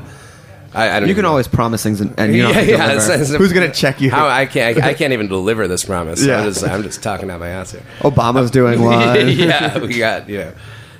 [0.74, 1.08] I, I don't.
[1.08, 1.30] you can know.
[1.30, 2.62] always promise things and, and you yeah, yeah.
[2.76, 2.90] deliver.
[2.92, 4.10] it's- it's- Who's gonna check you?
[4.10, 6.22] How I can't I, I can't even deliver this promise.
[6.22, 6.40] Yeah.
[6.40, 7.82] I'm just I'm just talking out my ass here.
[8.00, 9.28] Obama's doing one.
[9.38, 10.52] yeah, we got you know,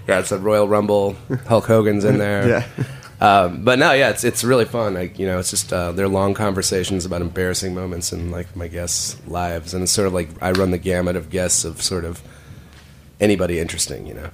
[0.08, 0.20] yeah.
[0.20, 1.16] It's a Royal Rumble.
[1.46, 2.48] Hulk Hogan's in there.
[2.48, 2.84] Yeah.
[3.20, 4.94] Um, but no, yeah, it's it's really fun.
[4.94, 8.68] Like you know, it's just uh, they're long conversations about embarrassing moments in like my
[8.68, 12.04] guests' lives, and it's sort of like I run the gamut of guests of sort
[12.04, 12.22] of
[13.20, 14.06] anybody interesting.
[14.06, 14.30] You know,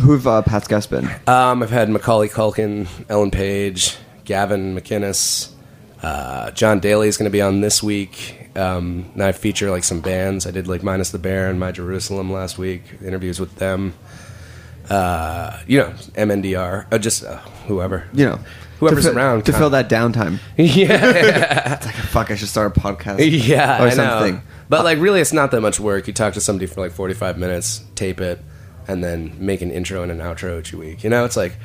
[0.00, 1.08] Who've uh, past guests been?
[1.26, 5.50] um, I've had Macaulay Culkin, Ellen Page, Gavin McInnes,
[6.02, 8.42] uh, John Daly is going to be on this week.
[8.54, 10.46] Um, and I feature like some bands.
[10.46, 12.82] I did like Minus the Bear and My Jerusalem last week.
[13.04, 13.92] Interviews with them.
[14.88, 18.06] Uh, you know, MNDR, uh, just uh, whoever.
[18.12, 18.40] You know,
[18.80, 20.38] Whoever's to around, to kind fill that downtime.
[20.56, 23.18] yeah, like Fuck, I should start a podcast.
[23.46, 24.34] yeah, or I something.
[24.36, 24.40] know.
[24.68, 26.06] But like, really, it's not that much work.
[26.06, 28.40] You talk to somebody for like forty-five minutes, tape it,
[28.88, 31.04] and then make an intro and an outro each week.
[31.04, 31.56] You know, it's like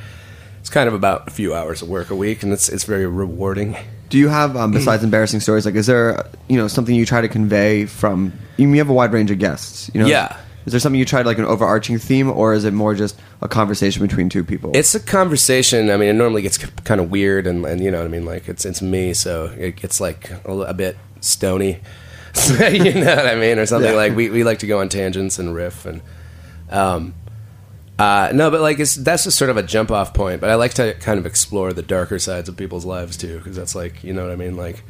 [0.60, 3.06] it's kind of about a few hours of work a week, and it's it's very
[3.08, 3.76] rewarding.
[4.10, 7.22] Do you have, um, besides embarrassing stories, like is there, you know, something you try
[7.22, 8.34] to convey from?
[8.58, 9.90] You, you have a wide range of guests.
[9.94, 10.36] You know, Yeah.
[10.66, 13.20] Is there something you try to like an overarching theme, or is it more just
[13.42, 14.72] a conversation between two people?
[14.76, 15.90] It's a conversation.
[15.90, 18.26] I mean, it normally gets kind of weird, and, and you know what I mean.
[18.26, 21.80] Like it's it's me, so it gets like a, a bit stony.
[22.60, 23.98] you know what I mean, or something Yeah.
[23.98, 26.02] like we, we like to go on tangents and riff and
[26.70, 27.14] um
[28.00, 30.40] uh no, but like it's that's just sort of a jump off point.
[30.42, 33.56] But I like to kind of explore the darker sides of people's lives too, because
[33.58, 34.84] that's like you know what I mean, like.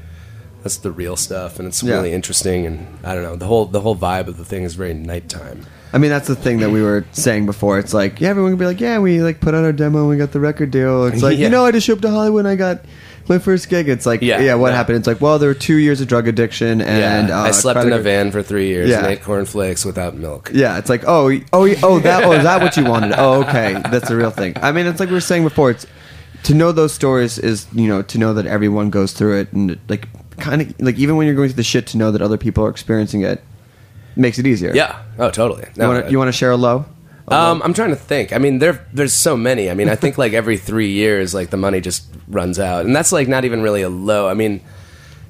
[0.64, 1.96] That's the real stuff, and it's Yeah.
[1.96, 2.66] really interesting.
[2.68, 5.66] And I don't know the whole the whole vibe of the thing is very nighttime.
[5.94, 7.78] I mean, that's the thing that we were saying before.
[7.78, 10.10] It's like, yeah, everyone can be like, yeah, we like put out our demo, and
[10.10, 11.06] we got the record deal.
[11.06, 11.46] It's like, Yeah.
[11.46, 12.86] you know, I just showed up to Hollywood, and I got
[13.28, 13.90] my first gig.
[13.90, 14.78] It's like, yeah, Yeah, what yeah.
[14.78, 15.00] happened?
[15.00, 17.92] It's like, well, there were two years of drug addiction, and uh, I slept in
[17.92, 20.50] a van for three years and ate cornflakes without milk.
[20.54, 23.14] Yeah, it's like, oh, oh, oh, that, oh, is that what you wanted?
[23.18, 24.54] Oh, okay, that's the real thing.
[24.62, 25.72] I mean, it's like we were saying before.
[25.72, 25.86] It's
[26.44, 29.78] to know those stories is you know to know that everyone goes through it, and
[29.90, 30.08] like
[30.38, 32.66] kind of like even when you're going through the shit, to know that other people
[32.66, 33.44] are experiencing it
[34.16, 34.74] makes it easier.
[34.74, 35.02] Yeah.
[35.18, 35.68] Oh, totally.
[35.76, 36.86] You want to you want to share a low?
[37.28, 37.52] A low?
[37.52, 38.34] Um, I'm trying to think.
[38.34, 39.70] I mean, there there's so many.
[39.70, 42.96] I mean, I think like every three years, like the money just runs out, and
[42.96, 44.28] that's like not even really a low.
[44.28, 44.62] I mean,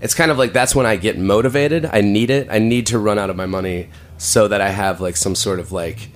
[0.01, 1.85] it's kind of like that's when I get motivated.
[1.85, 2.47] I need it.
[2.49, 5.59] I need to run out of my money so that I have like some sort
[5.59, 6.09] of like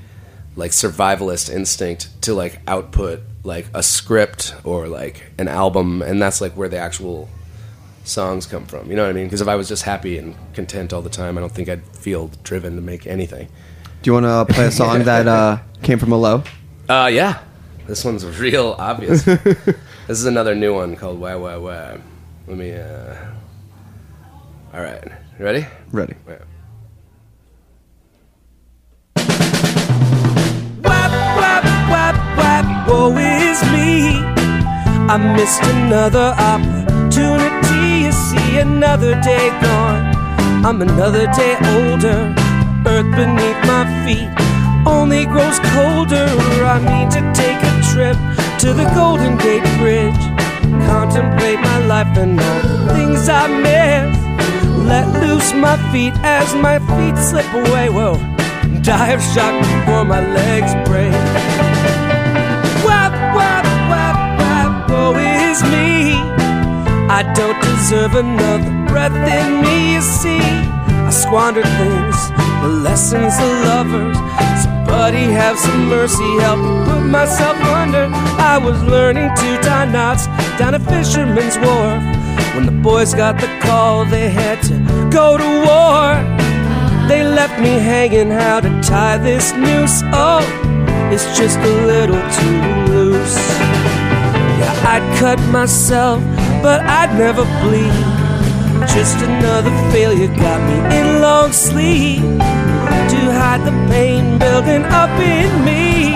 [0.55, 6.41] like survivalist instinct to like output like a script or like an album, and that's
[6.41, 7.29] like where the actual
[8.07, 8.89] songs come from.
[8.89, 9.25] You know what I mean?
[9.25, 11.85] Because if I was just happy and content all the time, I don't think I'd
[11.95, 13.47] feel driven to make anything.
[14.01, 16.43] Do you want to play a song that uh, came from a low?
[16.87, 17.39] Uh, yeah.
[17.87, 19.23] This one's real obvious.
[19.23, 19.75] this
[20.07, 21.99] is another new one called Why Why Why.
[22.47, 23.15] Let me, uh.
[24.73, 25.03] Alright.
[25.39, 25.65] You ready?
[25.91, 26.15] Ready.
[26.27, 26.37] Yeah.
[30.83, 34.34] Wap, wap, wap, wap, woe is me.
[35.07, 38.05] I missed another opportunity.
[38.05, 40.65] You see, another day gone.
[40.65, 42.33] I'm another day older.
[42.87, 44.29] Earth beneath my feet
[44.87, 46.25] only grows colder.
[46.65, 48.17] I need to take a trip
[48.61, 50.23] to the Golden Gate Bridge.
[50.87, 54.17] Contemplate my life and all the things I miss.
[54.87, 57.89] Let loose my feet as my feet slip away.
[57.89, 58.17] Whoa,
[58.81, 61.64] die of shock before my legs break.
[65.55, 66.11] Is me.
[67.07, 70.41] I don't deserve another breath in me, you see.
[71.07, 72.17] I squandered things,
[72.61, 74.17] the lessons of lovers.
[74.63, 78.09] Somebody have some mercy, help me put myself under.
[78.53, 80.27] I was learning to tie knots
[80.59, 82.03] down a fisherman's wharf.
[82.55, 84.75] When the boys got the call, they had to
[85.09, 86.19] go to war.
[87.07, 90.01] They left me hanging how to tie this noose.
[90.11, 90.43] Oh,
[91.13, 93.64] it's just a little too loose.
[94.87, 96.21] I'd cut myself,
[96.61, 97.91] but I'd never bleed.
[98.93, 105.49] Just another failure got me in long sleep to hide the pain building up in
[105.65, 106.13] me.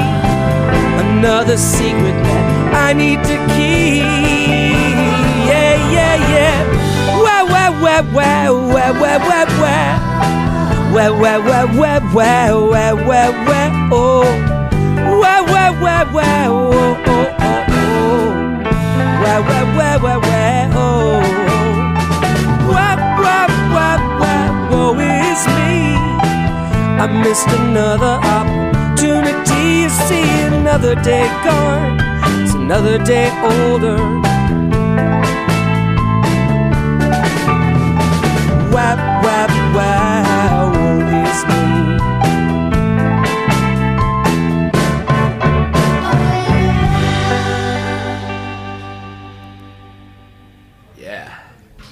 [1.04, 4.06] Another secret that I need to keep.
[5.50, 6.58] Yeah, yeah, yeah.
[7.24, 9.94] Wah, wah, wah, wah, wah, wah, wah, wah.
[10.94, 14.30] Wah, wah, wah, wah, wah, wah, wah, wah, oh.
[15.20, 17.69] Wah, wah, wah, oh, oh, oh, oh.
[20.76, 21.20] Oh.
[25.02, 25.96] Is me.
[27.04, 29.84] I missed another opportunity.
[29.84, 32.00] You see, another day gone.
[32.42, 33.98] It's another day older.
[38.74, 39.59] Wap, wap,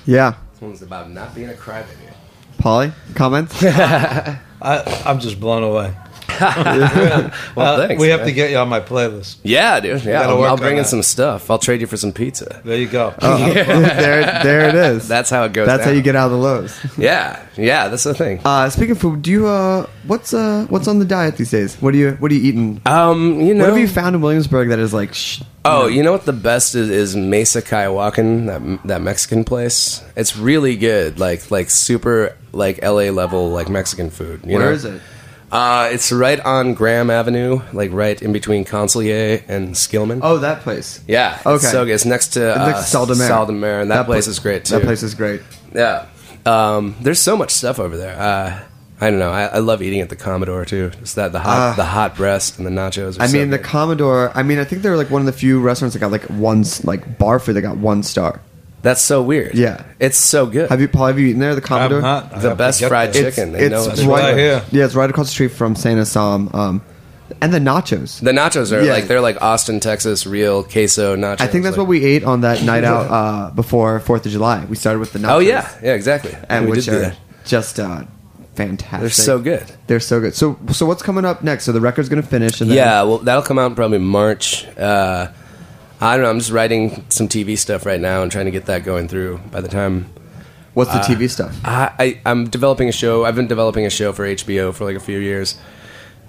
[0.08, 0.36] Yeah.
[0.54, 2.14] This one's about not being a crybaby.
[2.60, 3.54] Paulie, comments?
[3.64, 4.40] I,
[5.06, 5.94] I'm just blown away.
[7.56, 8.00] Well, Uh, thanks.
[8.02, 8.28] we have man.
[8.28, 9.38] to get you on my playlist.
[9.44, 10.04] Yeah, dude.
[10.04, 10.90] Yeah, I'll, I'll bring in that.
[10.90, 11.50] some stuff.
[11.50, 12.62] I'll trade you for some pizza.
[12.64, 13.14] There you go.
[13.22, 15.08] Oh, there, there it is.
[15.08, 15.68] That's how it goes.
[15.68, 16.98] That's how you get out of the lows.
[16.98, 17.88] Yeah, yeah.
[17.90, 18.40] That's the thing.
[18.46, 21.76] Uh, speaking of food, do you uh, what's uh, what's on the diet these days?
[21.82, 22.82] What are you what are you eating?
[22.86, 23.64] Um, you know.
[23.66, 25.14] what have you found in Williamsburg that is like?
[25.14, 26.90] Sh- Oh, you know what the best is?
[26.90, 30.02] Is Mesa Coyoacán, that that Mexican place.
[30.16, 33.10] It's really good, like like super like L.A.
[33.12, 34.42] level like Mexican food.
[34.46, 34.72] You Where know?
[34.72, 35.02] is it?
[35.52, 40.20] Uh, it's right on Graham Avenue, like right in between Conselyea and Skillman.
[40.22, 41.02] Oh, that place.
[41.08, 41.56] yeah, okay.
[41.56, 41.94] It's so good.
[41.94, 43.30] It's next to uh, Next to Saldamer.
[43.30, 44.76] Saldamer, and that, place pla- is great too.
[44.76, 45.42] That place is great.
[45.74, 46.08] Yeah.
[46.46, 48.20] Um, there's so much stuff over there.
[48.20, 48.60] Uh,
[49.00, 49.32] I don't know.
[49.32, 50.90] I, I love eating at the Commodore too.
[51.00, 51.74] Just that the hot Ah.
[51.76, 53.18] the hot breast and the nachos.
[53.20, 53.60] Are I so mean, the.
[53.60, 54.32] Commodore.
[54.36, 56.66] I mean, I think they're like one of the few restaurants that got like one
[56.84, 58.42] like bar food that got one star.
[58.84, 59.56] That's so weird.
[59.56, 59.84] Yeah.
[60.00, 60.70] it's so good.
[60.70, 61.08] Have you, Paul?
[61.08, 61.56] Have you eaten there?
[61.56, 61.98] The Commodore.
[61.98, 62.26] I'm not.
[62.26, 63.28] I the have to best get fried there.
[63.28, 63.52] It's, chicken.
[63.54, 64.64] They it's know right, it's right here.
[64.72, 66.50] Yeah, it's right across the street from Saint Anselm.
[66.54, 66.82] Um,
[67.42, 68.22] and the nachos.
[68.22, 68.94] The nachos are Yeah.
[68.94, 71.42] like they're like Austin, Texas, real queso nachos.
[71.42, 74.32] I think that's like, what we ate on that night out uh, before Fourth of
[74.32, 74.64] July.
[74.66, 75.32] We started with the nachos.
[75.32, 76.36] Oh yeah, yeah, exactly.
[76.48, 77.18] and we which did do are that.
[77.46, 78.04] just uh,
[78.56, 79.02] fantastic.
[79.02, 79.64] They're so good.
[79.88, 80.36] They're so good.
[80.36, 81.66] So, so what's coming up next?
[81.66, 83.98] So the record's going to finish, and then Yeah, well, that'll come out in probably
[84.00, 84.66] March.
[84.78, 85.28] Uh,
[86.00, 86.30] I don't know.
[86.30, 89.40] I'm just writing some TV stuff right now and trying to get that going through.
[89.52, 90.10] By the time
[90.74, 91.56] what's Uh, the TV stuff?
[91.66, 93.26] I, I, I'm developing a show.
[93.26, 95.56] I've been developing a show for HBO for like a few years.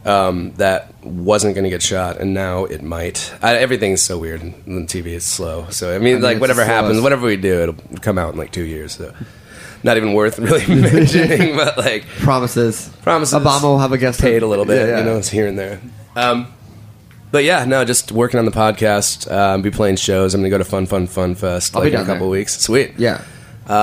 [0.05, 3.35] Um, that wasn't going to get shot, and now it might.
[3.43, 5.09] I, everything's so weird in TV.
[5.09, 5.67] It's slow.
[5.71, 8.33] So I mean, mean, like it's whatever the happens, whatever we do, it'll come out
[8.33, 8.95] in like two years.
[8.97, 9.13] So
[9.83, 11.57] not even worth really mentioning.
[11.57, 12.89] but like Promises.
[13.03, 13.35] promises.
[13.39, 14.87] Obama will have a guest paid a little bit.
[14.87, 14.99] Yeah, yeah.
[15.01, 15.81] You know, it's here and there.
[16.17, 16.55] Um,
[17.31, 19.31] but yeah, no, just working on the podcast.
[19.31, 20.35] Uh, I'll be playing shows.
[20.35, 22.27] I'm going to go to Fun Fun Fun Fest I'll like be in a couple
[22.31, 22.39] there.
[22.41, 22.59] weeks.
[22.61, 22.95] Sweet.
[22.99, 23.23] Yeah.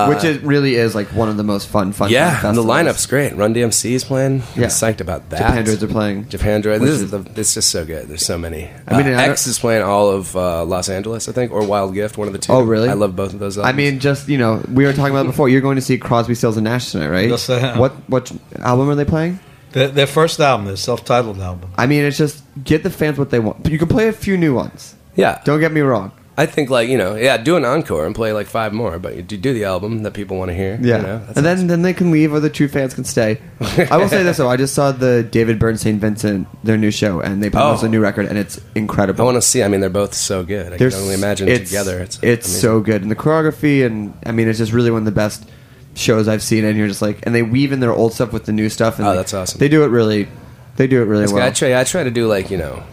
[0.10, 2.10] Which it really is like one of the most fun, fun.
[2.10, 2.96] Yeah, fun and the festivals.
[2.96, 3.36] lineup's great.
[3.36, 4.42] Run DMC's playing.
[4.56, 4.68] I'm Yeah.
[4.70, 5.40] psyched about that.
[5.40, 6.26] Japandroids are playing.
[6.26, 6.80] Japandroid.
[6.80, 8.08] Which This is is- the, it's just so good.
[8.08, 8.68] There's so many.
[8.88, 11.64] I mean, uh, I X is playing all of uh, Los Angeles, I think, or
[11.68, 12.52] Wild Gift, one of the two.
[12.52, 12.90] Oh, really?
[12.90, 13.60] I love both of those.
[13.60, 13.78] I Albums.
[13.78, 15.50] mean, just you know, we were talking about it before.
[15.50, 17.30] You're going to see Crosby, Stills, and Nash tonight, right?
[17.30, 17.78] Yes, I am.
[17.78, 18.32] What what
[18.62, 19.40] album are they playing?
[19.76, 21.70] Their, their first album, their self-titled album.
[21.78, 23.62] I mean, it's just get the fans what they want.
[23.64, 24.96] But you can play a few new ones.
[25.16, 26.12] yeah, Don't get me wrong.
[26.38, 29.16] I think like you know, yeah, do an encore and play like five more, but
[29.16, 30.78] you do do the album that people want to hear.
[30.82, 31.22] Yeah, you know?
[31.34, 31.68] And then awesome.
[31.68, 33.40] then they can leave, or the true fans can stay.
[33.90, 35.98] I will say this though: I just saw the David Byrne St.
[36.02, 37.88] Vincent their new show, and they published Oh.
[37.88, 39.22] a new record, and it's incredible.
[39.22, 39.64] I want to see.
[39.64, 40.74] I mean, they're both so good.
[40.74, 42.00] I They're can only s- imagine it's- together.
[42.00, 42.62] It's it's amazing.
[42.62, 45.48] so good, and the choreography, and I mean, it's just really one of the best
[45.96, 46.64] shows I've seen.
[46.66, 48.98] And you're just like, and they weave in their old stuff with the new stuff.
[49.00, 49.58] And Oh, like, that's awesome.
[49.60, 50.28] They do it really,
[50.76, 51.42] they do it really well.
[51.42, 51.80] I try.
[51.80, 52.84] I try to do like you know.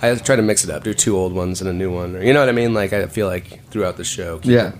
[0.00, 0.84] I try to mix it up.
[0.84, 2.14] Do two old ones and a new one.
[2.16, 2.72] Or, you know what I mean?
[2.72, 4.72] Like I feel like throughout the show, keep, Yeah.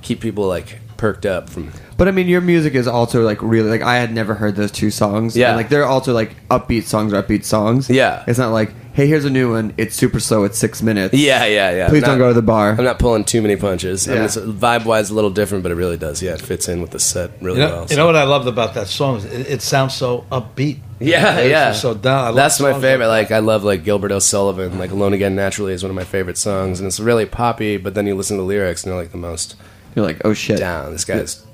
[0.00, 1.72] keep people like perked up from.
[1.96, 4.70] But I mean, your music is also like really like I had never heard those
[4.70, 5.36] two songs.
[5.36, 5.48] Yeah.
[5.48, 7.88] and, like they're also like upbeat songs or upbeat songs.
[7.88, 8.22] Yeah.
[8.26, 9.74] it's not like hey, here's a new one.
[9.76, 10.44] It's super slow.
[10.44, 11.12] It's six minutes.
[11.12, 11.88] Yeah, yeah, yeah.
[11.90, 12.70] Please I'm don't go to the bar.
[12.70, 14.08] I'm not pulling too many punches.
[14.08, 14.28] I mean, Yeah.
[14.28, 16.22] vibe wise a little different, but it really does.
[16.22, 17.82] Yeah, it fits in with the set really You know, well.
[17.82, 17.96] you so.
[17.96, 19.20] know what I loved about that song?
[19.20, 20.78] It, it sounds so upbeat.
[20.98, 21.72] Yeah, It's yeah.
[21.72, 22.34] So down.
[22.34, 23.08] That's my favorite.
[23.08, 24.78] like Like I love like Gilbert O'Sullivan.
[24.78, 27.76] Like Alone Again Naturally is one of my favorite songs, and it's really poppy.
[27.76, 29.56] But then you listen to the lyrics, and they're like the most
[29.94, 30.58] You're like, oh shit.
[30.58, 30.92] down.
[30.92, 31.44] This guy's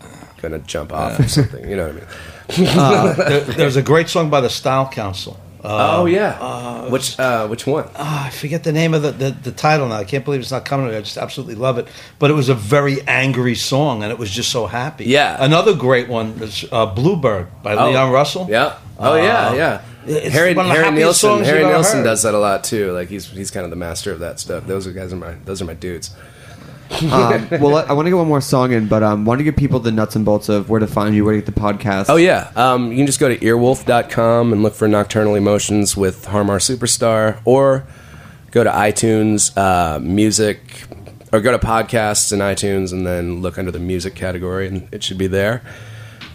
[0.43, 1.69] gonna jump off or something.
[1.69, 2.07] You know what I mean?
[3.29, 5.39] There- there's a great song by the Style Council.
[5.65, 6.89] Uh, oh yeah.
[6.91, 7.89] which uh, which one?
[7.95, 9.95] ah, I forget the name of the, the, the title now.
[9.95, 10.99] I can't believe it's not coming to me.
[10.99, 11.87] I just absolutely love it.
[12.19, 15.05] But it was a very angry song, and it was just so happy.
[15.05, 15.37] Yeah.
[15.39, 17.91] Another great one is uh, Bluebird by Oh.
[17.91, 18.49] Leon Russell.
[18.51, 18.77] Yeah.
[18.99, 19.83] Oh yeah, Uh, yeah.
[20.05, 21.45] it's Harry, one of Harry Nilsson.
[21.45, 22.05] Harry Nilsson heard.
[22.07, 22.91] does that a lot too.
[22.91, 24.67] Like he's he's kind of the master of that stuff.
[24.67, 26.11] Those are guys are my those are my dudes.
[27.13, 29.57] um, well, I want to get one more song in, but um, want to give
[29.57, 32.07] people the nuts and bolts of where to find you, where to get the podcast.
[32.09, 36.27] Oh yeah, um, you can just go to earwolf.com and look for Nocturnal Emotions with
[36.27, 37.87] Harmar Superstar, or
[38.51, 40.85] go to iTunes uh, Music,
[41.33, 45.03] or go to podcasts in iTunes and then look under the music category, and it
[45.03, 45.63] should be there.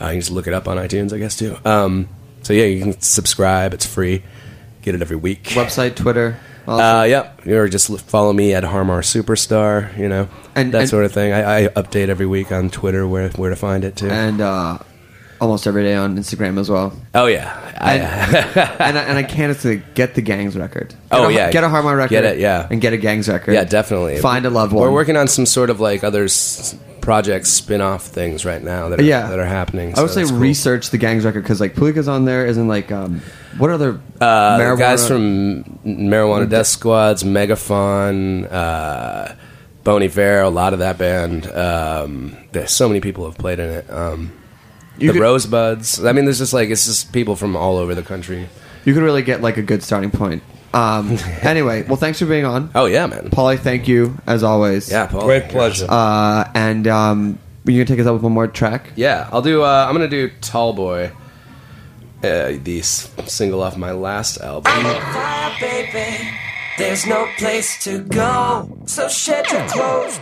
[0.02, 1.58] Uh, you can just look it up on iTunes, I guess too.
[1.66, 2.10] Um,
[2.42, 4.24] so yeah, you can subscribe; it's free.
[4.82, 5.44] Get it every week.
[5.44, 6.40] Website, Twitter.
[6.68, 7.46] All- Uh, yep.
[7.48, 9.98] Or just follow me at Harmar Superstar.
[9.98, 11.34] You know, And- that and- sort of thing.
[11.34, 14.10] I, I update every week on Twitter where where to find it too.
[14.10, 14.78] and uh,
[15.40, 16.94] almost every day on Instagram as well.
[17.16, 17.56] oh yeah,
[18.80, 20.90] and I, and I can't say get the Gayngs record.
[20.90, 21.52] Get Oh, a, yeah.
[21.52, 22.10] get a Harmon record.
[22.10, 22.68] Get it, yeah.
[22.70, 23.54] and get a Gayngs record.
[23.54, 24.18] yeah, definitely.
[24.20, 24.82] Find a loved one.
[24.82, 29.00] We're working on some sort of like other s- projects, spin-off things right now that
[29.00, 29.28] are, Yeah.
[29.30, 29.94] that are happening.
[29.98, 30.40] I would so say cool.
[30.40, 32.46] research the gangs record because like Poliça's on there.
[32.48, 33.22] Isn't like um,
[33.58, 39.34] what other Uh, the marijuana- guys from Marijuana Death Squads, Megafaun, uh,
[39.84, 41.48] Bon Iver, a lot of that band.
[41.52, 43.86] Um, there's so many people have played in it.
[43.92, 44.32] Um,
[44.98, 46.04] You the could- Rosebuds.
[46.06, 48.48] I mean, there's just like it's just people from all over the country.
[48.86, 50.42] you could really get like a good starting point.
[50.74, 53.30] Um, anyway, well, thanks for being on, Oh yeah, man.
[53.30, 53.58] Paulie.
[53.60, 54.90] Thank you as always.
[54.92, 55.24] Yeah, Paul.
[55.26, 55.86] Great pleasure.
[55.90, 58.92] Uh, and um, you gonna take us up with one more track?
[58.96, 59.64] Yeah, I'll do.
[59.64, 61.12] Uh, I'm gonna do Tall Boy,
[62.24, 64.72] uh, the s- single off my last album.
[64.74, 66.30] fire, baby.
[66.78, 70.20] There's no place to go, so shed your clothes.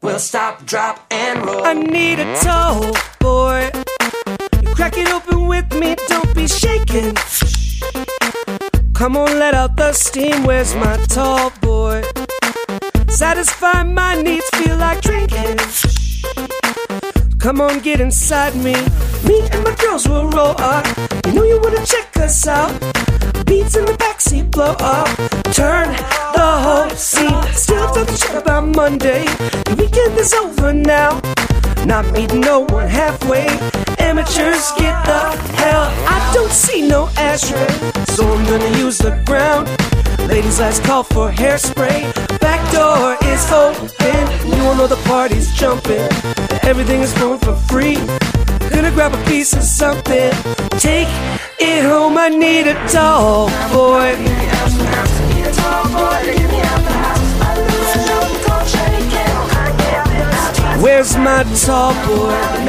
[0.00, 1.64] We'll stop, drop, and roll.
[1.64, 3.70] I need a tall boy.
[4.62, 7.14] You crack it open with me, don't be shaking.
[8.94, 10.44] Come on, let out the steam.
[10.44, 12.02] Where's my tall boy?
[13.08, 15.58] Satisfy my needs, feel like drinking.
[17.38, 18.74] Come on, get inside me.
[19.26, 20.86] Me and my girls will roll up.
[21.26, 22.72] You know you wanna check us out.
[23.46, 25.08] Beats in the backseat blow up.
[25.52, 25.88] Turn
[26.34, 27.42] the whole scene.
[27.52, 29.24] Still talking shit about Monday.
[29.66, 31.20] The weekend is over now.
[31.86, 33.46] Not meeting no one halfway.
[33.98, 35.20] Amateurs get the
[35.60, 35.84] hell.
[36.06, 37.68] I don't see no ashtray,
[38.14, 39.68] so I'm gonna use the ground.
[40.28, 42.00] Ladies, last call for hairspray.
[42.40, 44.22] Back door is open.
[44.56, 46.08] You all know the party's jumping.
[46.62, 47.98] Everything is going for free.
[48.72, 50.32] Gonna grab a piece of something.
[50.78, 51.08] Take
[51.60, 52.16] it home.
[52.16, 54.16] I need a tall boy.
[60.82, 62.62] Where's my tall boy?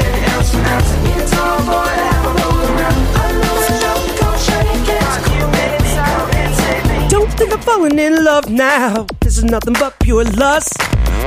[7.36, 9.06] Think I'm falling in love now.
[9.20, 10.72] This is nothing but pure lust.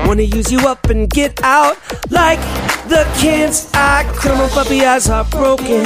[0.05, 1.77] Wanna use you up and get out
[2.09, 2.39] like
[2.87, 3.69] the kids.
[3.73, 5.85] I come on, puppy eyes are broken.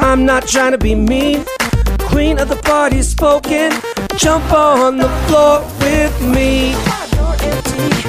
[0.00, 1.44] I'm not trying to be mean.
[2.00, 3.72] Queen of the party spoken.
[4.16, 6.72] Jump on the floor with me.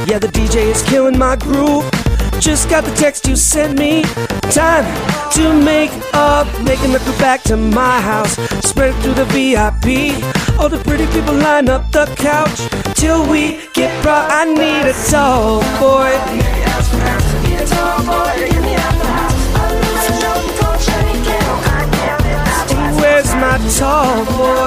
[0.10, 1.90] Yeah, the DJ is killing my groove.
[2.44, 4.04] Just got the text you sent me.
[4.52, 4.84] Time
[5.32, 8.34] to make up, making the crew back to my house.
[8.68, 10.12] Spread through the VIP.
[10.60, 12.60] All the pretty people line up the couch
[12.96, 14.30] till we get brought.
[14.30, 16.12] I need a tall boy.
[23.00, 24.63] Where's my tall boy?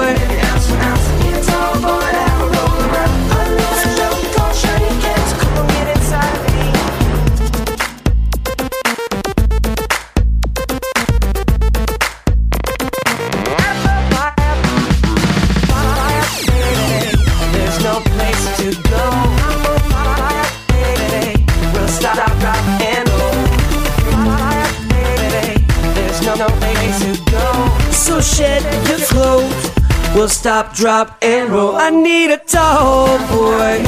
[30.47, 31.75] Stop, drop, and roll.
[31.75, 33.83] I need a tall boy.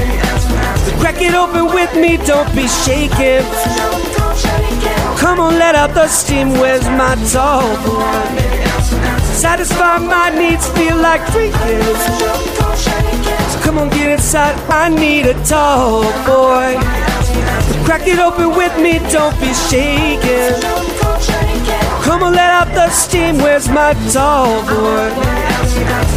[0.83, 3.47] So Crack it open with me, don't be shaking.
[5.17, 6.49] Come on, let out the steam.
[6.59, 8.27] Where's my tall boy?
[9.39, 11.95] Satisfy my needs, feel like drinking.
[13.51, 14.59] So come on, get inside.
[14.67, 16.75] I need a tall boy.
[17.71, 20.78] So Crack it open with me, don't be shaking.
[22.29, 23.37] Come on, let out the steam.
[23.37, 25.09] Where's my my tall boy.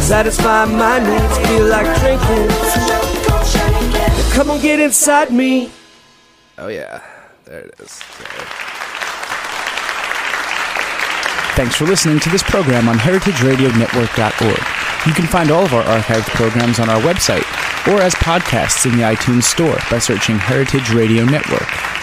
[0.01, 2.49] Satisfy my needs, feel like drinking.
[4.33, 5.71] Come on, get inside me.
[6.59, 7.01] Oh yeah,
[7.45, 7.99] there it is.
[8.19, 8.27] There.
[11.55, 15.07] Thanks for listening to this program on heritageradionetwork.org.
[15.07, 17.45] You can find all of our archived programs on our website
[17.87, 22.02] or as podcasts in the iTunes Store by searching Heritage Radio Network.